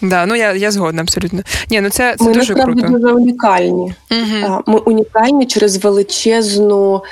[0.01, 1.41] Да, ну я, я згодна абсолютно.
[1.69, 2.97] Ні, ну це, це Ми дуже насправді круто.
[2.99, 3.93] дуже унікальні.
[4.11, 4.63] Угу.
[4.67, 7.03] Ми унікальні через величезну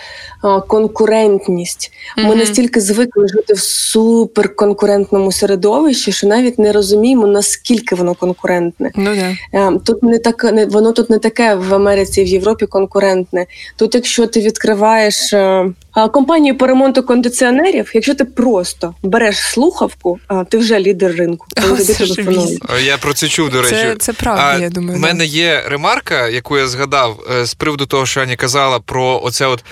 [0.67, 1.91] конкурентність.
[2.17, 2.37] Ми Мгм.
[2.37, 8.91] настільки звикли жити в суперконкурентному середовищі, що навіть не розуміємо, наскільки воно конкурентне.
[8.95, 9.59] Ну да.
[9.59, 13.45] Е, Тут не так, не воно тут не таке в Америці і в Європі конкурентне.
[13.75, 20.19] Тут, якщо ти відкриваєш е, а, компанію по ремонту кондиціонерів, якщо ти просто береш слухавку,
[20.27, 21.45] а, ти вже лідер ринку.
[21.61, 22.63] Коли тобі телефонують.
[22.79, 23.75] Е, Я про це чув, до речі.
[23.75, 24.97] Це, це правда, А я думаю.
[24.97, 29.47] У мене є ремарка, яку я згадав з приводу того, що Аня казала про оце,
[29.47, 29.63] от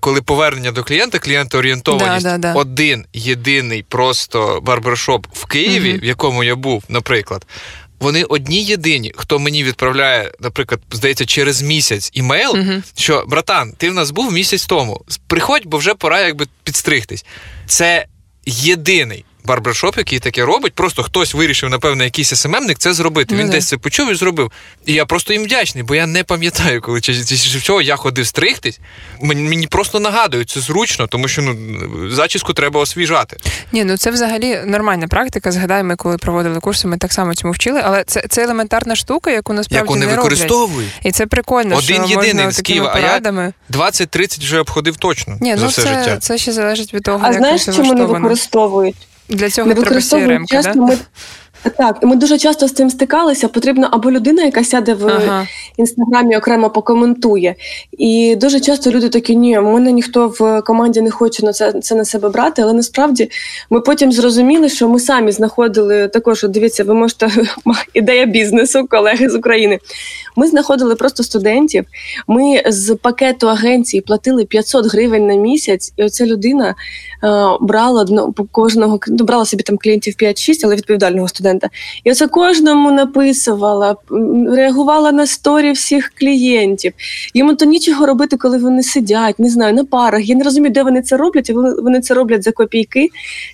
[0.00, 2.60] коли повернення до клієнта, клієнтоорієнтованість, Да, да, да.
[2.60, 6.00] один єдиний просто барбершоп в Києві, Мгм.
[6.00, 7.46] в якому я був, наприклад.
[8.00, 12.82] Вони одні єдині, хто мені відправляє, наприклад, здається, через місяць імейл, Мгм.
[12.96, 15.00] що братан, ти в нас був місяць тому.
[15.26, 17.24] Приходь, бо вже пора якби підстригтись.
[17.66, 18.06] Це
[18.46, 20.74] єдиний барбершоп, який таке робить.
[20.74, 23.34] Просто хтось вирішив, напевно, якийсь СММник це зробити.
[23.34, 23.52] Ну Він да.
[23.52, 24.52] десь це почув і зробив.
[24.86, 27.96] І я просто їм вдячний, бо я не пам'ятаю, коли чи, чи, чи чого я
[27.96, 28.80] ходив стригтись.
[29.22, 31.56] Мені, мені просто нагадують, це зручно, тому що ну
[32.10, 33.36] зачіску треба освіжати.
[33.72, 35.52] Ні, ну це взагалі нормальна практика.
[35.52, 39.30] Згадай, ми коли проводили курси, ми так само цьому вчили, але це, це елементарна штука,
[39.30, 40.90] яку насправді Як вони не використовують.
[41.02, 44.96] І це прикольно, Один що єдиний можна з такими Києва, а я 20-30 вже обходив
[44.96, 46.16] точно Ні, за ну все це, життя.
[46.16, 48.96] це ще залежить від того, А як знаєш, чому не використовують?
[49.28, 50.72] Для цього Не треба CRM, часто.
[50.74, 50.80] да?
[50.80, 50.96] Ми
[51.78, 53.48] Так, і ми дуже часто з цим стикалися.
[53.48, 55.46] Потрібна або людина, яка сяде в Ага.
[55.76, 57.54] інстаграмі, окремо покоментує.
[57.98, 61.72] І дуже часто люди такі, ні, в мене ніхто в команді не хоче на це,
[61.72, 62.62] це на себе брати.
[62.62, 63.30] Але насправді
[63.70, 66.42] ми потім зрозуміли, що ми самі знаходили також.
[66.48, 67.30] Дивіться, ви можете
[67.94, 69.78] ідея бізнесу, колеги з України.
[70.36, 71.84] Ми знаходили просто студентів.
[72.28, 76.74] Ми з пакету агенції платили 500 гривень на місяць, і оця людина
[77.60, 81.68] брала одно, по кожного ну, брала собі там клієнтів 5-6, але відповідального студента.
[82.04, 83.96] І оце кожному написувала,
[84.46, 86.92] реагувала на сторі всіх клієнтів.
[87.34, 90.28] Йому то нічого робити, коли вони сидять, не знаю, на парах.
[90.28, 91.50] Я не розумію, де вони це роблять.
[91.50, 93.08] і Вони це роблять за копійки.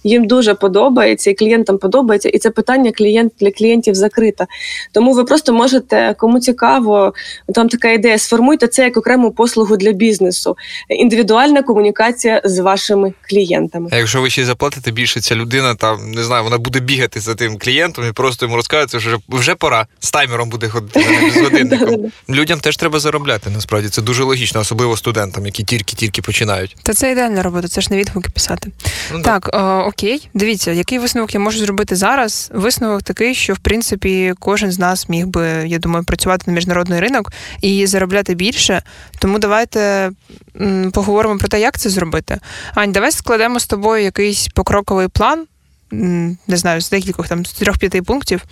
[0.04, 2.28] Їм дуже подобається, і клієнтам подобається.
[2.28, 4.46] І це питання клієнт для клієнтів закрите.
[4.92, 7.12] Тому ви просто можете, кому цікаво,
[7.54, 10.56] там така ідея, сформуйте це як окрему послугу для бізнесу.
[10.88, 13.53] Індивідуальна комунікація з вашими клієнтами.
[13.90, 17.20] А якщо ви ще й заплатите більше, ця людина там не знаю, вона буде бігати
[17.20, 21.04] за тим клієнтом і просто йому розказується, що вже, вже пора з таймером буде ходити
[21.34, 22.12] з годинником.
[22.30, 23.50] Людям теж треба заробляти.
[23.50, 26.76] Насправді це дуже логічно, особливо студентам, які тільки-тільки починають.
[26.82, 28.70] Та це ідеальна робота, це ж не відгуки писати.
[29.12, 29.22] Ну.
[29.22, 32.50] Так, е, окей, дивіться, який висновок я можу зробити зараз?
[32.54, 37.00] Висновок такий, що в принципі кожен з нас міг би, я думаю, працювати на міжнародний
[37.00, 38.82] ринок і заробляти більше.
[39.18, 40.10] Тому давайте
[40.60, 42.38] м, поговоримо про те, як це зробити.
[42.74, 45.46] Ань, давай складемо з тобою якийсь покроковий план.
[46.46, 48.44] Не знаю, з декількох там з трьох-п'яти пунктів.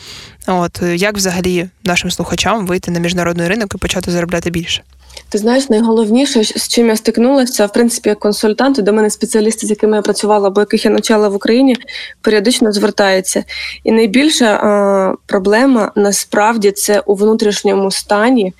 [0.47, 4.83] От е, як взагалі нашим слухачам вийти на міжнародний ринок і почати заробляти більше?
[5.29, 9.71] Ти знаєш, найголовніше, з чим я стикнулася, в принципі, як консультант, до мене спеціалісти, з
[9.71, 11.77] якими я працювала, або яких я навчала в Україні,
[12.21, 13.45] періодично звертаються.
[13.85, 18.55] І найбільша а, проблема насправді це у внутрішньому стані.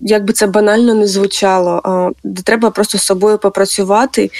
[0.00, 4.30] Як би це банально не звучало, де треба просто з собою попрацювати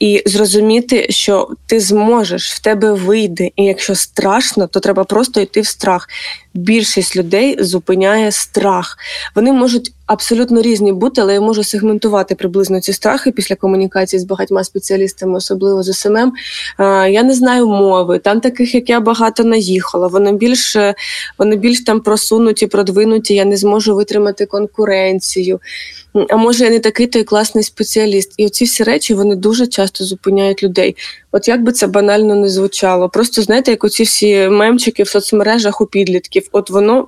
[0.00, 5.60] і зрозуміти, що ти зможеш, в тебе вийде, і якщо страшно, то треба просто йти
[5.60, 6.08] в страх.
[6.54, 8.96] Більшість людей зупиняє страх.
[9.34, 14.24] Вони можуть абсолютно різні бути, але я можу сегментувати приблизно ці страхи після комунікації з
[14.24, 16.32] багатьма спеціалістами, особливо з СММ.
[17.10, 18.18] Я не знаю мови.
[18.18, 20.06] Там таких, як я, багато наїхала.
[20.06, 20.76] Вони більш
[21.38, 23.34] вони більш там просунуті, продвинуті.
[23.34, 25.60] Я не зможу витримати конкуренцію.
[26.30, 28.34] А може, я не такий той класний спеціаліст.
[28.36, 30.96] І оці всі речі вони дуже часто зупиняють людей.
[31.32, 33.08] От як би це банально не звучало.
[33.08, 37.06] Просто знаєте, як оці всі мемчики в соцмережах у підлітків, от воно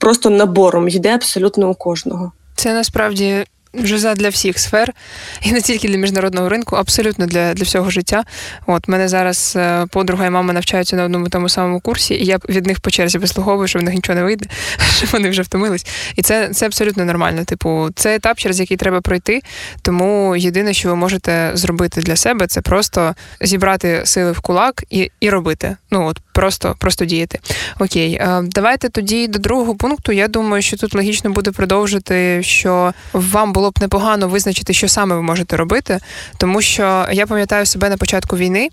[0.00, 2.32] просто набором йде абсолютно у кожного.
[2.56, 3.44] Це насправді
[3.74, 4.92] жиза для всіх сфер,
[5.42, 8.24] і не тільки для міжнародного ринку, абсолютно для, для всього життя.
[8.66, 12.38] От мене зараз е, подруга і мама навчаються на одному тому самому курсі, і я
[12.48, 14.46] від них по черзі вислуговую, що в них нічого не вийде,
[14.96, 15.86] що вони вже втомились.
[16.16, 17.44] І це, це абсолютно нормально.
[17.44, 19.40] Типу, це етап, через який треба пройти.
[19.82, 25.10] Тому єдине, що ви можете зробити для себе, це просто зібрати сили в кулак і,
[25.20, 25.76] і робити.
[25.90, 27.38] Ну от просто, просто діяти.
[27.78, 30.12] Окей, е, давайте тоді до другого пункту.
[30.12, 35.14] Я думаю, що тут логічно буде продовжити, що вам було б непогано визначити, що саме
[35.14, 35.98] ви можете робити,
[36.38, 38.68] тому що я пам'ятаю себе на початку війни.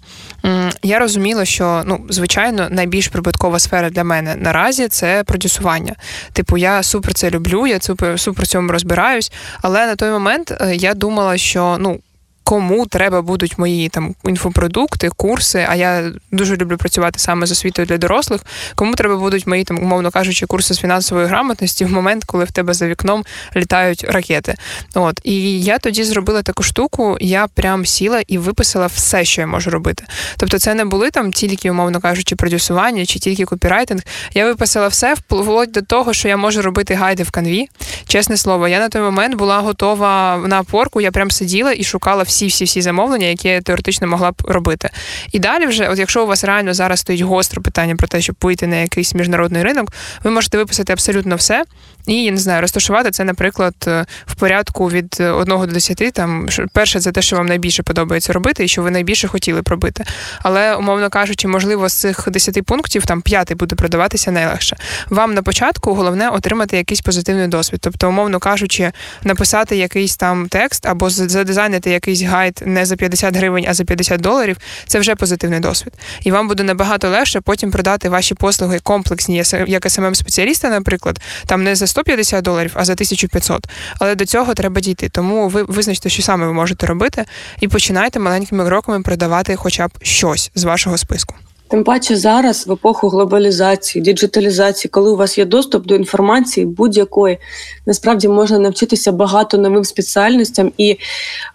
[0.84, 5.96] Я розуміла, що ну, звичайно, найбільш прибуткова сфера для мене наразі це продюсування.
[6.34, 9.32] Типу, я супер це люблю, я супер супер цьому розбираюсь.
[9.62, 12.00] Але на той момент е, я думала, що ну.
[12.48, 17.86] Кому треба будуть мої там інфопродукти, курси, а я дуже люблю працювати саме з освітою
[17.86, 18.42] для дорослих.
[18.76, 22.52] Кому треба будуть мої там, умовно кажучи, курси з фінансової грамотності в момент, коли в
[22.52, 23.24] тебе за вікном
[23.56, 24.56] літають ракети.
[24.96, 27.18] От і я тоді зробила таку штуку.
[27.22, 30.04] Я прям сіла і виписала все, що я можу робити.
[30.38, 34.02] Тобто, це не були там тільки, умовно кажучи, продюсування чи тільки копірайтинг.
[34.34, 37.70] Я виписала все вплоть до того, що я можу робити гайди в канві.
[38.08, 41.02] Чесне слово, я на той момент була готова на опорку.
[41.02, 44.90] Я прям сиділа і шукала всі, всі, всі замовлення, які я теоретично могла б робити.
[45.32, 48.36] І далі, вже, от якщо у вас реально зараз стоїть гостро питання про те, щоб
[48.42, 51.64] вийти на якийсь міжнародний ринок, ви можете виписати абсолютно все
[52.08, 56.48] і я не знаю, розташувати це, наприклад, е, в порядку від 1 до 10, Там
[56.74, 60.04] перше, це те, що вам найбільше подобається робити, і що ви найбільше хотіли б робити.
[60.42, 64.78] Але, умовно кажучи, можливо, з цих 10 пунктів там п'ятий буде продаватися найлегше.
[65.10, 67.80] Вам на початку головне отримати якийсь позитивний досвід.
[67.84, 68.92] Тобто, умовно кажучи,
[69.24, 74.22] написати якийсь там текст або задизайнити якийсь гайд не за 50 гривень, а за 50
[74.22, 74.58] доларів.
[74.88, 75.94] Це вже позитивний досвід.
[76.22, 79.36] І вам буде набагато легше потім продати ваші послуги комплексні,
[79.68, 83.68] як smm спеціаліста, наприклад, там не за 150 доларів, а за 1500.
[84.00, 85.10] Але до цього треба дійти.
[85.10, 87.26] Тому ви визначте, що саме ви можете робити,
[87.60, 91.36] і починайте маленькими кроками продавати хоча б щось з вашого списку.
[91.70, 97.38] Тим паче зараз в епоху глобалізації, діджиталізації, коли у вас є доступ до інформації будь-якої,
[97.86, 100.98] насправді можна навчитися багато новим спеціальностям і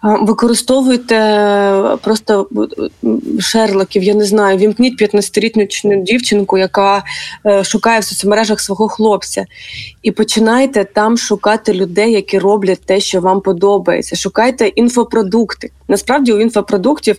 [0.03, 1.17] використовуйте
[2.01, 2.47] просто
[3.39, 5.67] шерлоків, я не знаю, вімкніть 15-літню
[6.03, 7.03] дівчинку, яка
[7.45, 9.45] е, шукає в соцмережах свого хлопця,
[10.03, 14.15] і починайте там шукати людей, які роблять те, що вам подобається.
[14.15, 15.71] Шукайте інфопродукти.
[15.87, 17.17] Насправді у інфопродуктів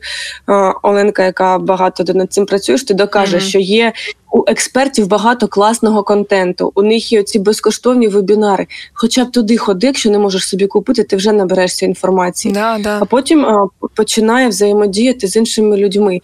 [0.48, 3.48] е, Оленка, яка багато над цим працює, ти докаже, mm-hmm.
[3.48, 3.92] що є
[4.32, 6.72] у експертів багато класного контенту.
[6.74, 8.66] У них є ці безкоштовні вебінари.
[8.92, 12.54] Хоча б туди ходи, якщо не можеш собі купити, ти вже наберешся інформації.
[12.54, 12.98] Да, да.
[13.00, 16.20] А потім а, починає взаємодіяти з іншими людьми.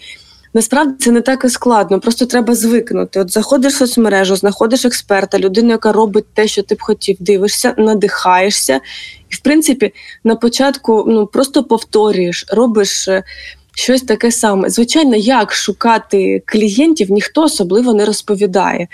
[0.54, 3.20] Насправді це не так і складно, просто треба звикнути.
[3.20, 7.74] От заходиш в соцмережу, знаходиш експерта, людину, яка робить те, що ти б хотів, дивишся,
[7.78, 8.80] надихаєшся,
[9.30, 9.94] і в принципі
[10.24, 13.22] на початку ну просто повторюєш, робиш е,
[13.74, 14.70] щось таке саме.
[14.70, 18.88] Звичайно, як шукати клієнтів, ніхто особливо не розповідає.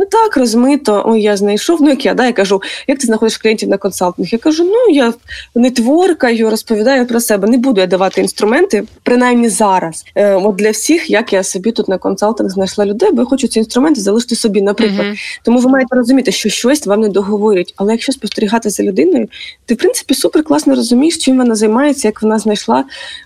[0.00, 1.82] Ну так, розмито, ой, я знайшов.
[1.82, 4.28] Ну як я да, я кажу, як ти знаходиш клієнтів на консалтинг?
[4.32, 5.12] Я кажу, ну я
[5.54, 7.48] нетворкаю, розповідаю про себе.
[7.48, 10.04] Не буду я давати інструменти, принаймні зараз.
[10.14, 13.48] Е, От для всіх, як я собі тут на консалтинг знайшла людей, бо я хочу
[13.48, 15.06] ці інструменти залишити собі, наприклад.
[15.06, 15.40] Uh-huh.
[15.42, 17.74] Тому ви маєте розуміти, що щось вам не договорюють.
[17.76, 19.28] Але якщо спостерігати за людиною,
[19.66, 22.84] ти в принципі супер класно розумієш, чим вона займається, як вона знайшла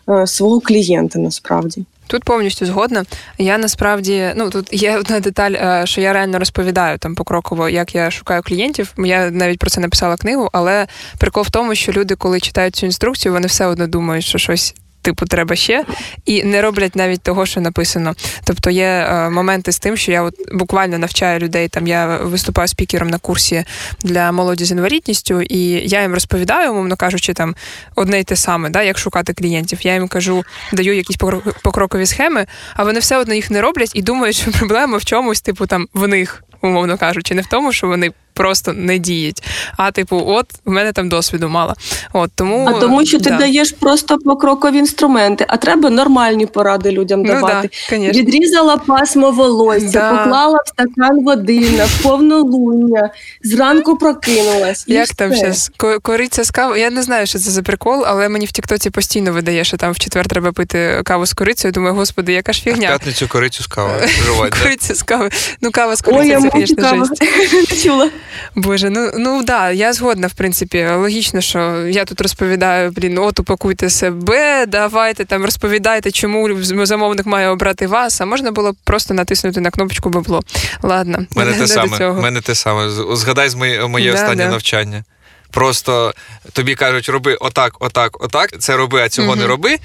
[0.09, 1.85] е, свого клієнта насправді.
[2.07, 3.05] Тут повністю згодна.
[3.39, 7.95] Я насправді ну тут є одна деталь, е, що я реально розповідаю там покроково, як
[7.95, 8.93] я шукаю клієнтів.
[8.99, 10.87] Я навіть про це написала книгу, але
[11.19, 14.75] прикол в тому, що люди, коли читають цю інструкцію, вони все одно думають, що щось
[15.05, 15.85] типу, треба ще,
[16.25, 18.15] і не роблять навіть того, що написано.
[18.45, 21.69] Тобто є е, моменти з тим, що я от буквально навчаю людей.
[21.69, 23.65] Там я виступаю спікером на курсі
[24.03, 27.55] для молоді з інвалідністю, і я їм розповідаю, умовно кажучи, там
[27.95, 29.79] одне й те саме, да, як шукати клієнтів.
[29.83, 31.17] Я їм кажу, даю якісь
[31.63, 35.41] покрокові схеми, а вони все одно їх не роблять і думають, що проблема в чомусь,
[35.41, 39.43] типу, там в них, умовно кажучи, не в тому, що вони просто не діють.
[39.77, 41.75] А типу, от в мене там досвіду мало.
[42.13, 43.39] От тому а тому, що ти да.
[43.39, 47.71] даєш просто покрокові інструменти, а треба нормальні поради людям ну, давати.
[47.91, 50.11] Да, Відрізала пасмо волосся, да.
[50.11, 53.11] поклала в стакан води на повнолуння,
[53.43, 54.85] зранку прокинулась.
[54.89, 55.71] Як там зараз?
[56.03, 56.81] Кориця з кавою?
[56.81, 59.93] Я не знаю, що це за прикол, але мені в Тіктоці постійно видає, що там
[59.93, 61.73] в четвер треба пити каву з корицею.
[61.73, 62.89] Думаю, господи, яка ж фігня.
[62.93, 64.01] А в п'ятницю корицю з кавою.
[64.63, 65.31] Корицю з кавою.
[65.61, 67.83] Ну, кава з корицею, це, звісно, жесть.
[67.85, 68.11] чула.
[68.55, 70.87] Боже, ну ну да, я згодна, в принципі.
[70.87, 77.49] Логічно, що я тут розповідаю, блін, от упакуйте себе, давайте там розповідайте, чому замовник має
[77.49, 78.21] обрати вас.
[78.21, 80.43] А можна було просто натиснути на кнопочку бабло.
[80.83, 82.13] Ладно, мене те саме.
[82.13, 82.91] Мене те саме.
[83.17, 84.51] Згадай з моє, моє да, останнє да.
[84.51, 85.05] навчання.
[85.51, 86.15] Просто
[86.53, 88.59] тобі кажуть, роби отак, отак, отак.
[88.59, 89.37] Це роби, а цього угу.
[89.37, 89.77] не роби.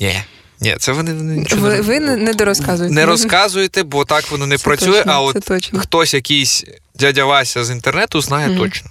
[0.00, 0.22] Ні.
[0.60, 2.94] Ні, це вони нічого ви, не ви не дорозказуєте.
[2.94, 4.96] Не розказуєте, бо так воно не це працює.
[4.96, 5.80] Точно, а от точно.
[5.80, 6.64] хтось якийсь
[7.00, 8.90] дядя Вася з інтернету знає mm точно.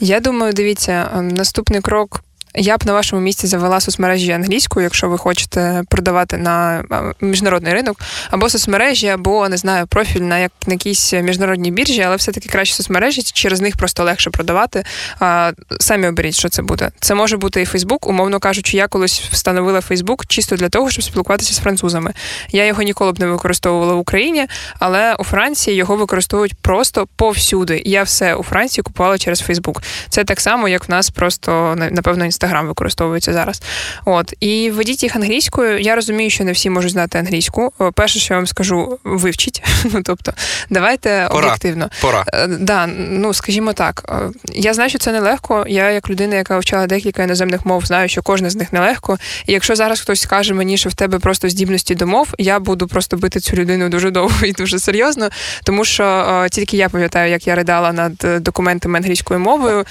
[0.00, 2.20] Я думаю, дивіться, наступний крок
[2.54, 6.84] я б на вашому місці завела соцмережі англійською, якщо ви хочете продавати на
[7.20, 12.16] міжнародний ринок, або соцмережі, або не знаю, профіль на як на якійсь міжнародній біржі, але
[12.16, 14.84] все-таки краще соцмережі, через них просто легше продавати.
[15.20, 16.90] А, Самі оберіть, що це буде.
[17.00, 21.04] Це може бути і Фейсбук, умовно кажучи, я колись встановила Фейсбук чисто для того, щоб
[21.04, 22.12] спілкуватися з французами.
[22.50, 24.46] Я його ніколи б не використовувала в Україні,
[24.78, 27.82] але у Франції його використовують просто повсюди.
[27.84, 29.82] Я все у Франції купувала через Фейсбук.
[30.08, 32.43] Це так само, як в нас просто напевно інстаграм.
[32.44, 33.62] Інстаграм використовується зараз.
[34.04, 35.78] От і ведіть їх англійською.
[35.78, 37.72] Я розумію, що не всі можуть знати англійську.
[37.94, 39.62] Перше, що я вам скажу, вивчіть.
[39.94, 40.32] Ну тобто,
[40.70, 41.46] давайте Пора.
[41.46, 41.90] об'єктивно.
[42.00, 42.24] Пора.
[42.34, 45.64] Е, да, ну скажімо так, е, я знаю, що це нелегко.
[45.68, 49.18] Я, як людина, яка вчала декілька іноземних мов, знаю, що кожна з них нелегко.
[49.46, 52.86] І якщо зараз хтось скаже мені, що в тебе просто здібності до мов, я буду
[52.86, 55.28] просто бити цю людину дуже довго і дуже серйозно,
[55.64, 59.84] тому що е, тільки я пам'ятаю, як я ридала над документами англійською мовою,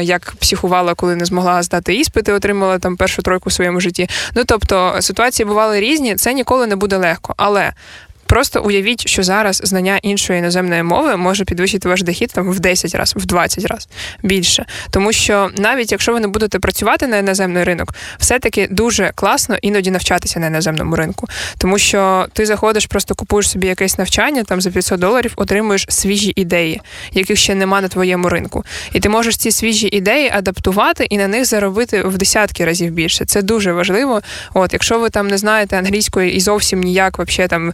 [0.00, 4.08] як психувала, коли не змогла здати іспити, отримала там першу тройку в своєму житті.
[4.34, 7.34] Ну тобто ситуації бували різні, це ніколи не буде легко.
[7.36, 7.72] Але
[8.34, 12.94] Просто уявіть, що зараз знання іншої іноземної мови може підвищити ваш дохід там в 10
[12.94, 13.88] разів, в 20 разів
[14.22, 14.64] більше.
[14.90, 19.90] Тому що навіть якщо ви не будете працювати на іноземний ринок, все-таки дуже класно іноді
[19.90, 21.28] навчатися на іноземному ринку.
[21.58, 26.32] Тому що ти заходиш, просто купуєш собі якесь навчання там за 500 доларів, отримуєш свіжі
[26.36, 26.80] ідеї,
[27.12, 28.64] яких ще нема на твоєму ринку.
[28.92, 33.24] І ти можеш ці свіжі ідеї адаптувати і на них заробити в десятки разів більше.
[33.24, 34.20] Це дуже важливо.
[34.54, 37.72] От, якщо ви там не знаєте англійської і зовсім ніяк, вообще там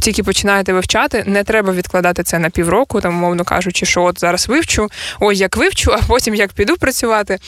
[0.00, 4.48] тільки починаєте вивчати, не треба відкладати це на півроку, там, умовно кажучи, що от зараз
[4.48, 4.88] вивчу,
[5.20, 7.38] ось як вивчу, а потім як піду працювати.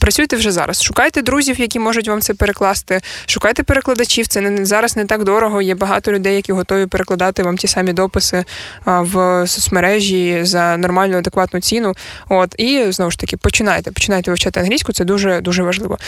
[0.00, 0.82] Працюйте вже зараз.
[0.82, 3.00] Шукайте друзів, які можуть вам це перекласти.
[3.26, 4.26] Шукайте перекладачів.
[4.26, 5.62] Це не зараз не так дорого.
[5.62, 8.44] Є багато людей, які готові перекладати вам ті самі дописи
[8.86, 11.94] в соцмережі за нормальну адекватну ціну.
[12.28, 13.90] От і знову ж таки починайте.
[13.90, 14.92] Починайте вивчати англійську.
[14.92, 15.98] Це дуже дуже важливо.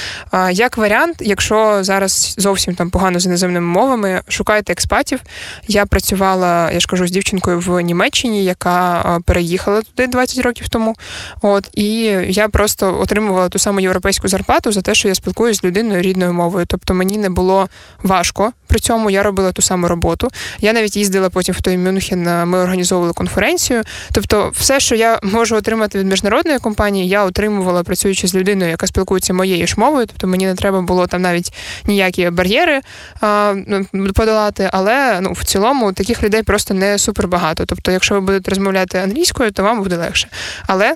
[0.50, 5.20] Як варіант, якщо зараз зовсім там погано з іноземними мовами, шукайте експатів.
[5.68, 10.94] Я працювала, я ж кажу, з дівчинкою в Німеччині, яка переїхала туди 20 років тому.
[11.42, 11.92] От і
[12.28, 16.32] я просто отримувала ту саму європейську зарплату за те, що я спілкуюся з людиною рідною
[16.32, 16.66] мовою.
[16.68, 17.68] Тобто мені не було
[18.02, 18.52] важко.
[18.66, 20.28] При цьому я робила ту саму роботу.
[20.61, 22.48] Я навіть їздила потім в той Мюнхен.
[22.48, 23.82] Ми організовували конференцію.
[24.12, 28.86] Тобто, все, що я можу отримати від міжнародної компанії, я отримувала працюючи з людиною, яка
[28.86, 30.07] спілкується моєю ж мовою.
[30.07, 31.52] Тобто мені не треба було там навіть
[31.86, 32.80] ніякі бар'єри
[33.20, 33.55] а,
[33.92, 34.70] ну, подолати.
[34.72, 37.66] Але ну в цілому таких людей просто не супер багато.
[37.66, 40.28] Тобто, якщо ви будете розмовляти англійською, то вам буде легше.
[40.66, 40.94] Але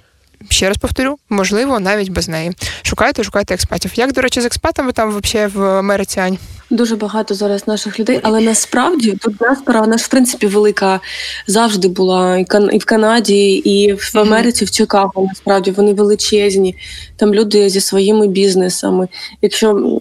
[0.49, 2.53] ще раз повторю, можливо, навіть без неї.
[2.83, 3.93] Шукайте, шукайте експатів.
[3.95, 6.39] Як, до речі, з експатами там взагалі в Америці Ань?
[6.71, 11.01] Дуже багато зараз наших людей, але насправді тут діаспора, вона ж в принципі велика
[11.47, 12.39] завжди була
[12.73, 15.27] і в Канаді, і в Америці, в Чикаго.
[15.29, 16.77] Насправді вони величезні.
[17.17, 19.09] Там люди зі своїми бізнесами.
[19.43, 20.01] Якщо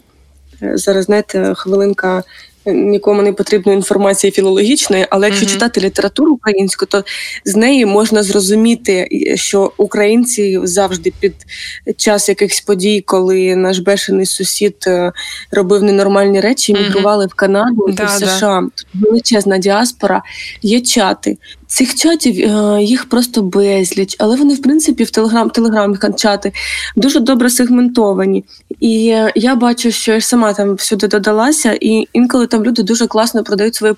[0.61, 2.24] зараз знаєте, хвилинка
[2.66, 5.53] нікому не потрібної інформації філологічної, але якщо mm-hmm.
[5.53, 7.03] читати літературу українську, то
[7.45, 11.34] з неї можна зрозуміти, що українці завжди під
[11.97, 15.11] час якихось подій, коли наш бешений сусід е,
[15.51, 17.32] робив ненормальні речі, мігрували mm-hmm.
[17.32, 18.61] в Канаду да, в США.
[18.61, 20.22] Тут величезна діаспора,
[20.61, 21.38] є чати.
[21.74, 26.51] Цих чатів е, їх просто безліч, але вони, в принципі, в телеграм телеграм чати
[26.95, 28.45] дуже добре сегментовані.
[28.80, 33.07] І е, я бачу, що я сама там всюди додалася, і інколи там люди дуже
[33.07, 33.93] класно продають свої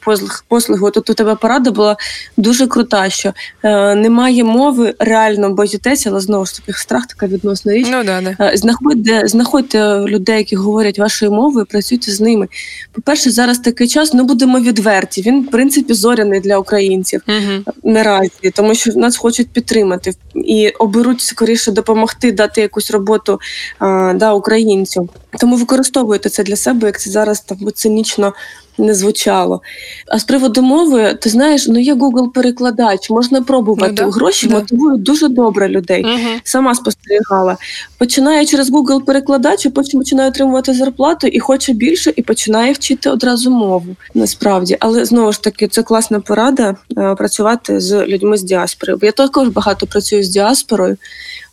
[0.48, 0.92] послуги.
[0.92, 1.98] Тут у тебе порада була
[2.38, 7.74] дуже крута, що е, немає мови, реально боїтеся, але знову ж таки страх така відносна
[7.74, 7.88] річ.
[7.92, 8.46] Ну, да, да.
[8.46, 12.48] Е, знаходьте, знаходьте людей, які говорять вашою мовою, працюйте з ними.
[12.92, 15.22] По-перше, зараз такий час, ну будемо відверті.
[15.22, 17.22] Він, в принципі, зоряний для українців.
[17.28, 23.40] Угу наразі, тому що нас хочуть підтримати і оберуть скоріше допомогти дати якусь роботу
[23.80, 25.10] а, да, українцю.
[25.40, 28.34] Тому використовуйте це для себе, як це зараз так цинічно
[28.78, 29.62] не звучало.
[30.08, 34.48] А з приводу мови, ти знаєш, ну є Google перекладач, можна пробувати ну, да, гроші,
[34.48, 34.56] да.
[34.56, 36.04] мотивують дуже добре людей.
[36.04, 36.40] Угу.
[36.44, 37.58] Сама спостерігала.
[37.98, 43.10] Починає через Google перекладач, а потім починає отримувати зарплату і хоче більше, і починає вчити
[43.10, 43.96] одразу мову.
[44.14, 49.00] Насправді, але знову ж таки, це класна порада е, працювати з людьми з діаспорою.
[49.02, 50.98] Я також багато працюю з діаспорою,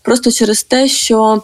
[0.02, 1.42] просто через те, що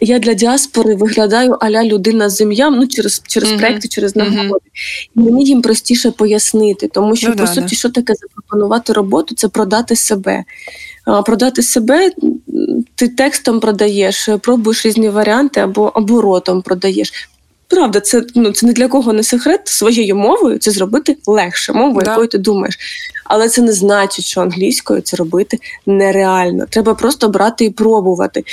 [0.00, 3.58] я для діаспори виглядаю аля людина з ім'ям, ну через через uh-huh.
[3.58, 4.38] проекти, через нагоди.
[4.38, 5.08] Uh-huh.
[5.16, 7.76] І мені їм простіше пояснити, тому що, ну, по да, суті, да.
[7.76, 10.44] що таке запропонувати роботу, це продати себе.
[11.04, 12.10] А, Продати себе
[12.94, 17.30] ти текстом продаєш, пробуєш різні варіанти або або ротом продаєш.
[17.68, 22.04] Правда, це ну це не для кого не секрет своєю мовою це зробити легше, мовою,
[22.04, 22.10] да.
[22.10, 22.78] якою ти думаєш.
[23.24, 26.66] Але це не значить, що англійською це робити нереально.
[26.70, 28.44] Треба просто брати і пробувати.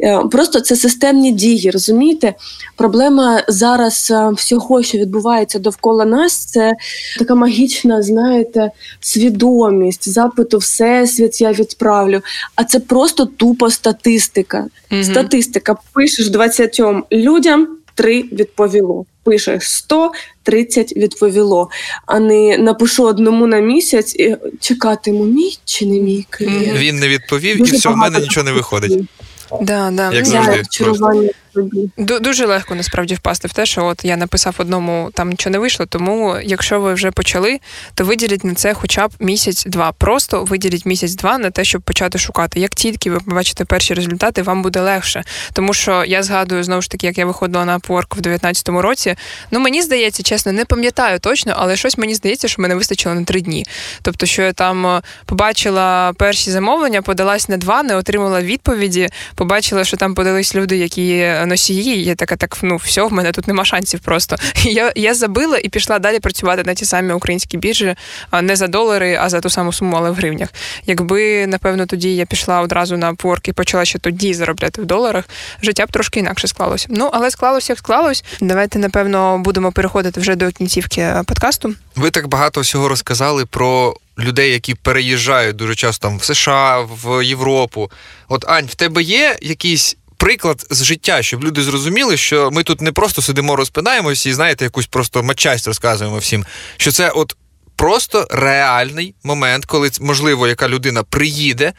[0.00, 1.70] Е, просто це системні дії.
[1.70, 2.34] Розумієте?
[2.76, 6.72] Проблема зараз е, всього, що відбувається довкола нас, це
[7.18, 8.70] така магічна, знаєте,
[9.00, 12.20] свідомість, запиту всесвіт я відправлю.
[12.54, 14.66] А це просто тупо статистика.
[14.92, 15.04] Угу.
[15.04, 16.80] Статистика пишеш 20
[17.12, 17.68] людям.
[17.94, 19.04] Три відповіло.
[19.24, 20.12] Пишеш 100,
[20.42, 21.70] 30 відповіло.
[22.06, 26.78] А не напишу одному на місяць і чекатиму мій чи не мій клієнт.
[26.78, 29.00] Він не відповів, Дуже і все, в мене нічого не виходить.
[29.60, 30.12] Да, да.
[30.12, 30.62] Як завжди
[31.54, 31.90] собі.
[31.98, 35.86] Дуже легко насправді впасти в те, що от я написав одному, там нічого не вийшло.
[35.86, 37.60] Тому, якщо ви вже почали,
[37.94, 39.92] то виділіть на це хоча б місяць-два.
[39.92, 42.60] Просто виділіть місяць-два на те, щоб почати шукати.
[42.60, 45.24] Як тільки ви побачите перші результати, вам буде легше.
[45.52, 49.14] Тому що я згадую знову ж таки, як я виходила на Upwork в 2019 році.
[49.50, 53.24] Ну мені здається, чесно, не пам'ятаю точно, але щось мені здається, що мене вистачило на
[53.24, 53.66] три дні.
[54.02, 59.08] Тобто, що я там е, побачила перші замовлення, подалась на два, не отримала відповіді.
[59.34, 62.04] Побачила, що там подались люди, які носії.
[62.04, 64.36] Я така, так ну все, в мене тут нема шансів просто.
[64.64, 67.94] Я я забила і пішла далі працювати на ті самі українські біржі,
[68.42, 70.48] не за долари, а за ту саму суму, але в гривнях.
[70.86, 75.24] Якби напевно тоді я пішла одразу на Upwork і почала ще тоді заробляти в доларах,
[75.62, 76.86] життя б трошки інакше склалося.
[76.90, 78.24] Ну але склалося, як склалось.
[78.40, 81.74] Давайте напевно будемо переходити вже до кінцівки подкасту.
[81.96, 83.96] Ви так багато всього розказали про.
[84.18, 87.90] Людей, які переїжджають дуже часто там в США, в Європу.
[88.28, 92.80] От Ань, в тебе є якісь приклад з життя, щоб люди зрозуміли, що ми тут
[92.80, 96.44] не просто сидимо, розпинаємося і знаєте, якусь просто матчасть розказуємо всім.
[96.76, 97.36] Що це от
[97.76, 101.72] просто реальний момент, коли можливо, яка людина приїде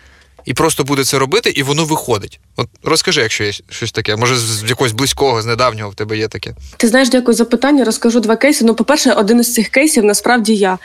[0.45, 2.39] і просто буде це робити, і воно виходить.
[2.55, 6.27] От розкажи, якщо є щось таке, може з якогось близького, з недавнього в тебе є
[6.27, 6.55] таке.
[6.77, 7.83] Ти знаєш, дякую за питання.
[7.83, 8.65] Розкажу два кейси.
[8.65, 10.77] Ну, по-перше, один із цих кейсів насправді я.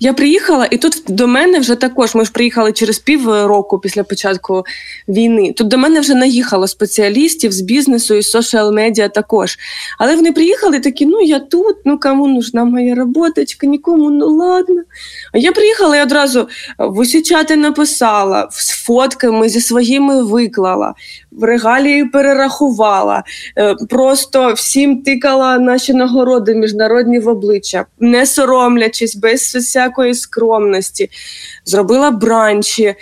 [0.00, 2.14] Я приїхала, і тут до мене вже також.
[2.14, 4.64] Ми ж приїхали через пів року після початку
[5.08, 5.52] війни.
[5.52, 9.58] Тут до мене вже наїхало спеціалістів з бізнесу і соціал медіа також.
[9.98, 14.82] Але вони приїхали такі: ну я тут, ну кому нужна моя роботочка, нікому, ну ладно.
[15.32, 16.48] А я приїхала і одразу
[16.78, 18.70] в усі чати написала, з
[19.06, 20.94] фотками зі своїми виклала
[21.36, 23.22] в регалії перерахувала,
[23.58, 31.10] е, просто всім тикала наші нагороди міжнародні в обличчя, не соромлячись, без всякої скромності.
[31.64, 32.96] Зробила бранчі, е,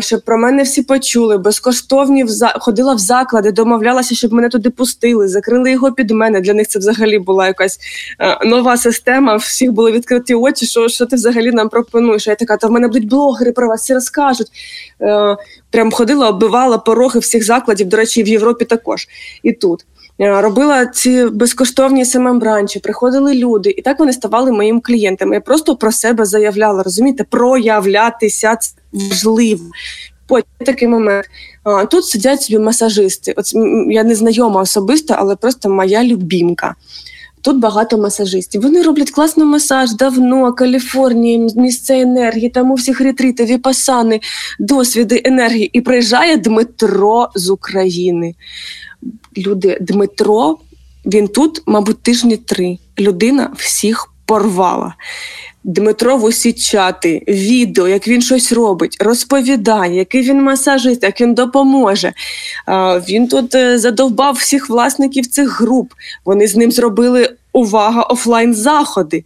[0.00, 1.38] щоб про мене всі почули.
[1.38, 2.24] Безкоштовні
[2.60, 6.40] ходила в заклади, домовлялася, щоб мене туди пустили, закрили його під мене.
[6.40, 7.78] Для них це взагалі була якась
[8.20, 9.36] е, нова система.
[9.36, 10.66] Всіх були відкриті очі.
[10.66, 12.26] Що що ти взагалі нам пропонуєш?
[12.26, 14.48] Я така, та в мене будуть блогери про вас всі розкажуть.
[15.70, 19.08] Прям ходила, оббивала пороги всіх закладів, до речі, в Європі також
[19.42, 19.86] і тут.
[20.20, 25.34] Е, робила ці безкоштовні семембранчі, приходили люди, і так вони ставали моїм клієнтами.
[25.34, 29.64] Я просто про себе заявляла, розумієте, проявлятися це важливо.
[30.26, 31.26] Потім такий момент.
[31.90, 33.34] Тут сидять собі масажисти.
[33.36, 33.52] От
[33.88, 36.74] я не знайома особисто, але просто моя любімка.
[37.44, 38.62] Тут багато масажистів.
[38.62, 44.20] Вони роблять класний масаж давно, Каліфорнії, місце енергії, там у всіх ретрити, віпасани,
[44.58, 45.70] досвіди енергії.
[45.72, 48.34] І приїжджає Дмитро з України.
[49.36, 50.58] Люди, Дмитро,
[51.06, 52.78] він тут, мабуть, тижні три.
[52.98, 54.94] Людина всіх порвала.
[55.64, 61.34] Дмитро в усі чати, відео, як він щось робить, розповідає, який він масажист, як він
[61.34, 62.12] допоможе.
[63.08, 65.92] Він тут е, задовбав всіх власників цих груп.
[66.24, 69.24] Вони з ним зробили увага офлайн заходи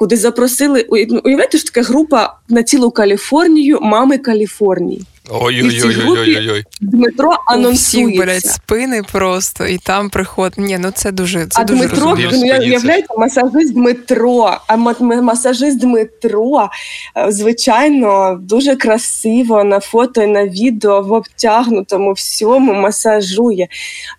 [0.00, 5.02] куди запросили ну, уявляєте, що така група на цілу Каліфорнію, мами Каліфорнії.
[5.30, 6.64] Ой-ой-ой.
[6.80, 8.06] Дмитро анонсується.
[8.06, 10.52] Всі, блядь, спини просто, і там приход.
[10.56, 16.68] Ні, ну це дуже це А дуже Дмитро, ну, уявляєте, масажист Дмитро, а масажист Дмитро,
[17.16, 23.68] е, звичайно, дуже красиво на фото і на відео в обтягнутому всьому масажує.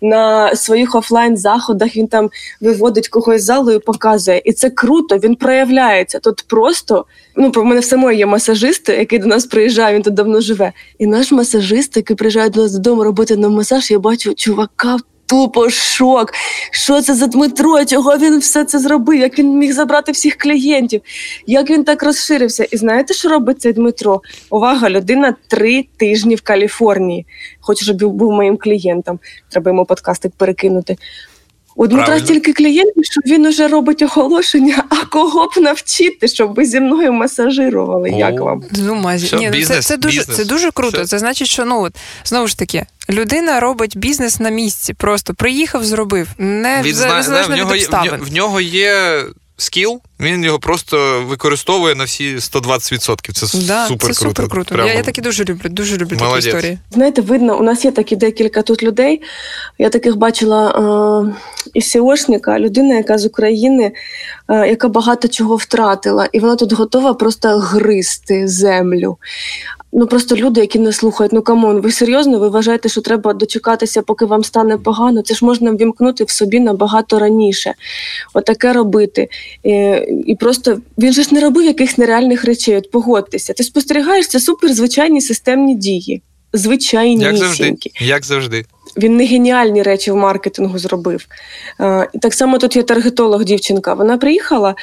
[0.02, 4.42] На своїх офлайн-заходах він там виводить когось залу і показує.
[4.44, 6.18] І це круто, він проявляється.
[6.18, 7.04] Тут просто,
[7.36, 10.72] ну, про мене в самої є масажист, який до нас приїжджає, він тут давно живе.
[10.98, 14.96] І наш масажист, який приїжджає до нас додому робити на масаж, я бачу чувака.
[15.26, 16.32] Тупо шок.
[16.70, 17.84] Що це за Дмитро?
[17.84, 19.20] Чого він все це зробив?
[19.20, 21.00] Як він міг забрати всіх клієнтів?
[21.46, 22.64] Як він так розширився?
[22.64, 24.20] І знаєте, що робить цей Дмитро?
[24.50, 27.26] Увага, людина три тижні в Каліфорнії.
[27.60, 29.18] Хочу, щоб був моїм клієнтом.
[29.50, 30.96] Треба йому подкастик перекинути.
[31.76, 32.26] У Дмитра Правильно.
[32.26, 37.12] стільки клієнтів, що він уже робить оголошення, а кого б навчити, щоб ви зі мною
[37.12, 38.10] масажирували.
[38.14, 38.62] О, Як вам?
[38.78, 40.96] Ну, Все, Ні, бізнес, це, це дуже це дуже круто.
[40.96, 41.06] Все.
[41.06, 42.86] Це значить, що ну от знову ж таки.
[43.10, 46.28] Людина робить бізнес на місці, просто приїхав, зробив.
[46.38, 47.22] Не Відзна...
[47.22, 47.48] зна...
[47.48, 47.86] не, в, нього є,
[48.20, 49.22] в нього є
[49.56, 53.32] скіл, він його просто використовує на всі 120%.
[53.32, 54.34] Це да, супер це круто.
[54.34, 54.74] Супер круто.
[54.74, 54.88] Прямо...
[54.88, 56.44] Я я такі дуже люблю, дуже люблю Молодець.
[56.44, 56.78] такі історії.
[56.90, 59.22] Знаєте, видно, у нас є такі декілька тут людей.
[59.78, 61.34] Я таких бачила е-
[61.74, 63.92] із Сіошника, людина, яка з України,
[64.52, 69.16] яка багато чого втратила, і вона тут готова просто гризти землю
[69.92, 71.32] ну просто люди, які не слухають.
[71.32, 72.38] Ну come on, ви серйозно?
[72.38, 75.22] Ви вважаєте, що треба дочекатися, поки вам стане погано?
[75.22, 77.74] Це ж можна вімкнути в собі набагато раніше.
[78.34, 79.28] Отаке От робити.
[79.62, 79.72] І,
[80.26, 82.76] і просто він же ж не робив якихось нереальних речей.
[82.76, 83.52] От погодьтеся.
[83.52, 86.22] Ти спостерігаєш це супер звичайні системні дії.
[86.52, 87.76] Звичайні як завжди.
[88.00, 88.64] Як завжди.
[88.96, 91.26] Він не геніальні речі в маркетингу зробив.
[91.80, 93.94] Е, так само тут є таргетолог, дівчинка.
[93.94, 94.74] Вона приїхала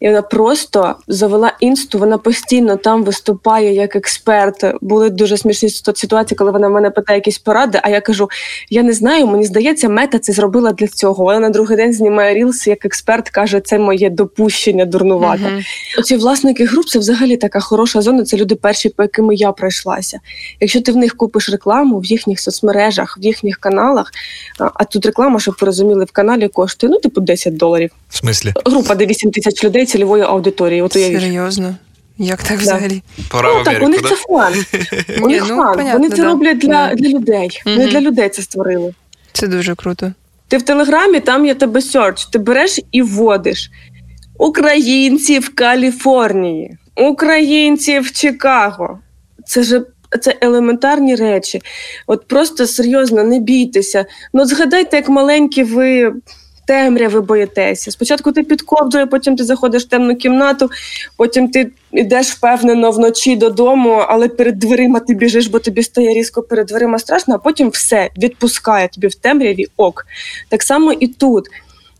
[0.00, 1.98] і вона просто завела інсту.
[1.98, 4.64] Вона постійно там виступає як експерт.
[4.80, 7.80] Були дуже смішні ситуації, коли вона в мене питає якісь поради.
[7.82, 8.28] А я кажу:
[8.70, 11.24] я не знаю, мені здається, мета це зробила для цього.
[11.24, 15.42] Вона на другий день знімає рілс, як експерт каже, це моє допущення дурнувате.
[15.42, 15.98] Uh-huh.
[15.98, 18.24] Оці власники груп це взагалі така хороша зона.
[18.24, 20.20] Це люди перші, по якими я пройшлася.
[20.60, 24.12] Якщо ти в них купиш рекламу в їхніх соцмережах, в їхніх каналах,
[24.58, 27.90] а тут реклама, щоб ви розуміли, в каналі коштує ну типу 10 доларів.
[28.08, 28.52] В смислі?
[28.66, 30.82] Група, де 8 тисяч людей цільової аудиторії.
[30.82, 31.74] От Серйозно?
[32.18, 33.02] Як так взагалі?
[33.30, 34.54] Пора ну, так, у них це фан.
[35.22, 35.92] У них ну, фан.
[35.92, 37.62] Вони це роблять для для людей.
[37.64, 38.94] Вони для людей це створили.
[39.32, 40.12] Це дуже круто.
[40.48, 43.70] Ти в Телеграмі, там є тебе серч, ти береш і вводиш
[44.38, 48.98] українці в Каліфорнії, українці в Чикаго.
[49.46, 49.82] Це ж
[50.20, 51.60] це елементарні речі.
[52.06, 54.06] От просто серйозно, не бійтеся.
[54.32, 56.12] Ну, згадайте, як маленькі ви
[56.66, 57.90] темряви боїтеся.
[57.90, 60.70] Спочатку ти під ковдрою, потім ти заходиш в темну кімнату,
[61.16, 66.42] потім ти йдеш впевнено вночі додому, але перед дверима ти біжиш, бо тобі стає різко
[66.42, 70.06] перед дверима страшно, а потім все відпускає тобі в темряві ок.
[70.48, 71.44] Так само і тут.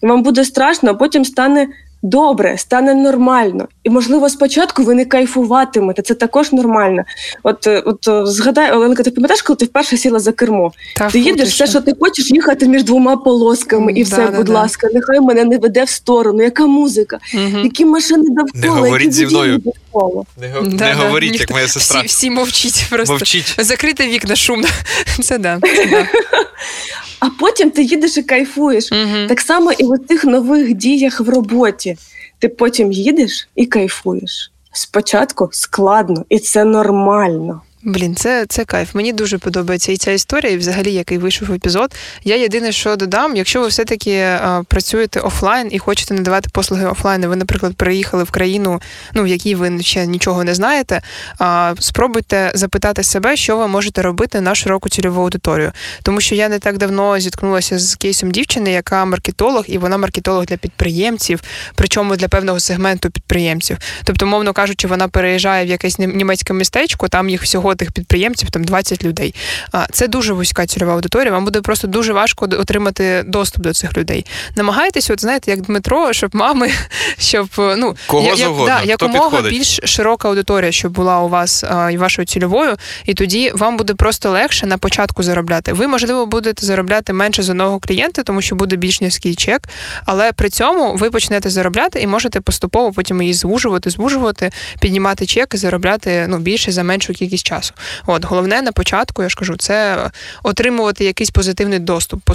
[0.02, 1.68] Вам буде страшно, а потім стане
[2.11, 3.68] добре, стане нормально.
[3.84, 6.02] І, можливо, спочатку ви не кайфуватимете.
[6.02, 7.02] Це також нормально.
[7.42, 10.72] От, е, от е, згадай, Оленка, ти пам'ятаєш, коли ти вперше сіла за кермо?
[10.96, 14.36] Та Ти їдеш все, що ти хочеш, їхати між двома полосками, і Да, все, да,
[14.36, 14.52] будь да.
[14.52, 16.42] ласка, нехай мене не веде в сторону.
[16.42, 17.59] Яка музика, Угу.
[17.64, 19.59] які машини довкола, Не говоріть які зі мною.
[19.59, 20.24] довкола.
[20.40, 22.00] Не, го- не говоріть, як моя сестра.
[22.00, 23.12] Всі, всі мовчіть просто.
[23.12, 23.54] Мовчіть.
[23.59, 24.68] Закрите вікна шумно.
[25.22, 25.59] Це да.
[25.76, 26.07] Це да.
[27.20, 28.92] А потім ти їдеш і кайфуєш.
[28.92, 29.26] Угу.
[29.28, 31.96] Так само і в тих нових діях в роботі.
[32.38, 34.52] Ти потім їдеш і кайфуєш.
[34.72, 37.60] Спочатку складно, і це нормально.
[37.89, 38.95] Блін, це, це кайф.
[38.95, 41.95] Мені дуже подобається і ця історія, і взагалі який вийшов епізод.
[42.24, 47.22] Я єдине, що додам, якщо ви все-таки е, працюєте офлайн і хочете надавати послуги офлайн,
[47.22, 48.80] і ви, наприклад, приїхали в країну,
[49.14, 51.03] ну в якій ви ще нічого не знаєте.
[51.39, 55.72] А, спробуйте запитати себе, що ви можете робити на широку цільову аудиторію.
[56.03, 60.47] Тому що я не так давно зіткнулася з кейсом дівчини, яка маркетолог, і вона маркетолог
[60.47, 61.43] для підприємців,
[61.74, 63.78] причому для певного сегменту підприємців.
[64.05, 68.51] Тобто, мовно кажучи, вона переїжджає в якесь нім- німецьке містечко, там їх всього тих підприємців,
[68.51, 69.35] там 20 людей.
[69.93, 71.33] Це дуже вузька цільова аудиторія.
[71.33, 74.27] Вам буде просто дуже важко отримати доступ до цих людей.
[74.57, 76.70] Намагайтеся, от знаєте, як Дмитро, щоб мами,
[77.18, 81.64] щоб е, ну Кого як- завгодно, да, якомога більш широка аудиторія, щоб була у вас
[81.64, 85.72] а, і вашою цільовою, і тоді вам буде просто легше на початку заробляти.
[85.72, 89.62] Ви, можливо, будете заробляти менше з одного клієнта, тому що буде більш низький чек,
[90.05, 94.51] але при цьому ви почнете заробляти і можете поступово потім її звужувати, звужувати,
[94.81, 97.65] піднімати чек і заробляти ну більше за меншу кількість часу.
[98.06, 100.10] От головне на початку, я ж кажу, це
[100.42, 102.30] отримувати якийсь позитивний доступ,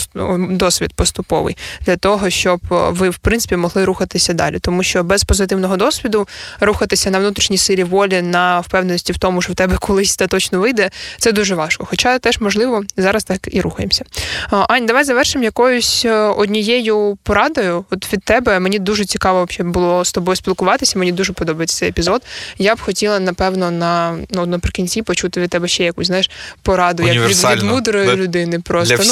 [0.50, 5.78] досвід поступовий для того, щоб ви в принципі могли рухатися далі, тому що без позитивного
[5.78, 6.28] досвіду
[6.60, 10.60] рухатися на внутрішній силі волі, на впевненості в тому, що в тебе колись це точно
[10.60, 11.86] вийде, це дуже важко.
[11.86, 14.06] Хоча теж можливо зараз так і рухаємося.
[14.50, 16.06] Ань, давай завершимо якоюсь
[16.38, 17.86] однією порадою.
[17.90, 21.00] От від тебе мені дуже цікаво було з тобою спілкуватися.
[21.00, 22.22] Мені дуже подобається цей епізод.
[22.58, 26.30] Я б хотіла, напевно, на ну наприкінці почути від тебе ще якусь знаєш
[26.64, 28.16] пораду, як від, від мудрої да?
[28.16, 28.60] людини.
[28.60, 29.04] Просто Для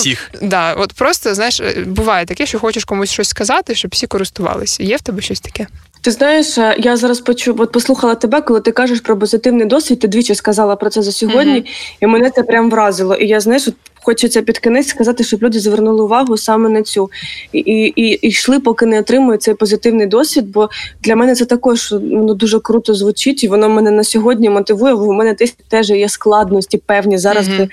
[0.42, 0.50] Ну.
[0.50, 4.84] Да, от просто знаєш, е, буває таке, що хочеш комусь щось сказати, щоб всі користувалися.
[4.84, 5.68] Є в тебе щось таке?
[6.02, 10.00] Ти знаєш, е, я зараз почув, от послухала тебе, коли ти кажеш про позитивний досвід.
[10.00, 11.64] Ти двічі сказала про це за сьогодні, Мгм.
[12.02, 13.16] і мене це прям вразило.
[13.16, 17.10] І я знаєш, от хочеться під кінець сказати, щоб люди звернули увагу саме на цю
[17.54, 20.52] і, і, і, йшли, поки не отримують цей позитивний досвід.
[20.52, 20.70] Бо
[21.04, 24.96] для мене це також ну, дуже круто звучить, і воно мене на сьогодні мотивує.
[24.96, 27.68] Бо в мене теж- теж є складності певні зараз з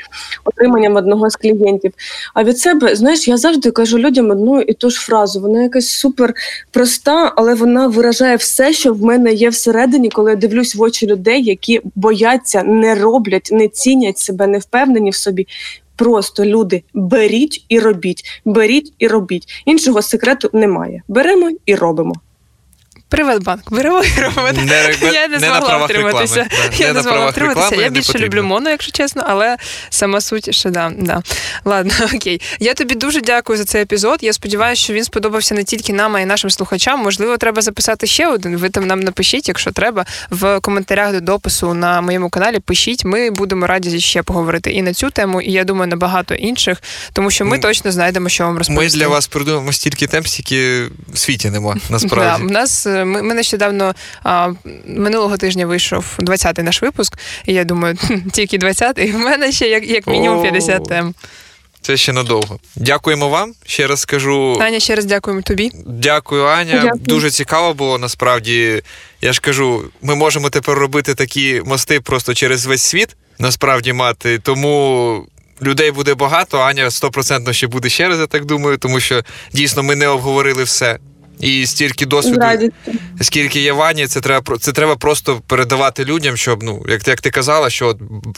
[0.44, 1.92] отриманням одного з клієнтів.
[2.34, 5.40] А від себе, знаєш, я завжди кажу людям одну і ту ж фразу.
[5.40, 6.34] Вона якась супер
[6.70, 11.06] проста, але вона виражає все, що в мене є всередині, коли я дивлюсь в очі
[11.06, 15.46] людей, які бояться, не роблять, не цінять себе, не впевнені в собі.
[15.96, 19.62] Просто люди беріть і робіть, беріть і робіть.
[19.66, 21.02] Іншого секрету немає.
[21.08, 22.14] Беремо і робимо.
[23.08, 24.48] Приватбанк, беремо і робимо.
[24.52, 26.42] Не, Я не не змогла втриматися.
[26.42, 26.70] реклами.
[26.70, 27.64] Да, Я не не змогла втриматися.
[27.64, 28.26] реклами Я більше потрібно.
[28.26, 29.56] люблю моно, якщо чесно, але
[29.90, 31.22] сама суть ще да, да.
[31.64, 32.40] Ладно, окей.
[32.60, 34.18] Я тобі дуже дякую за цей епізод.
[34.22, 37.00] Я сподіваюся, що він сподобався не тільки нам, а й нашим слухачам.
[37.02, 38.56] Можливо, треба записати ще один.
[38.56, 42.58] Ви там нам напишіть, якщо треба, в коментарях до допису на моєму каналі.
[42.58, 43.04] Пишіть.
[43.04, 46.82] Ми будемо раді ще поговорити і на цю тему, і я думаю, на багато інших,
[47.12, 50.82] тому що ми точно знайдемо, що вам Ми для вас придумаємо стільки тем, стільки
[51.12, 52.44] в світі нема, Да, насправді.
[52.46, 54.52] в нас е, ми, ми нещодавно а,
[54.86, 57.96] минулого тижня вийшов 20-й наш випуск, і я думаю,
[58.32, 61.14] тільки 20-й, в мене ще як, як мінімум 50 тем.
[61.86, 62.58] Це ще надовго.
[62.76, 63.54] Дякуємо вам.
[63.66, 64.58] Ще раз скажу.
[64.60, 65.70] Аня, ще раз дякуємо тобі.
[65.86, 66.80] Дякую, Аня.
[66.82, 67.02] Дякую.
[67.04, 68.82] Дуже цікаво було насправді.
[69.20, 74.38] Я ж кажу, ми можемо тепер робити такі мости просто через весь світ, насправді мати.
[74.38, 75.26] Тому
[75.62, 76.58] людей буде багато.
[76.58, 79.22] Аня стопроцентно ще буде ще раз, я так думаю, тому що
[79.52, 80.98] дійсно ми не обговорили все.
[81.40, 82.70] І стільки досвіду,
[83.20, 87.08] скільки є в Ані, це треба про- це треба просто передавати людям, щоб ну як,
[87.08, 87.96] як ти казала, що,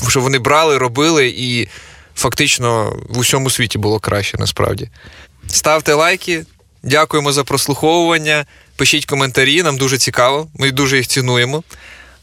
[0.08, 1.68] що вони брали, робили, і
[2.16, 4.88] фактично в усьому світі було краще насправді.
[5.48, 6.44] Ставте лайки,
[6.82, 8.46] дякуємо за прослуховування.
[8.76, 10.48] Пишіть коментарі, нам дуже цікаво.
[10.54, 11.62] Ми дуже їх цінуємо.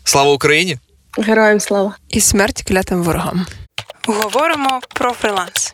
[0.04, 0.78] Слава Україні!
[1.18, 1.96] Героям слава.
[2.10, 3.46] І смерть клятим ворогам.
[4.08, 5.72] Говоримо про фриланс.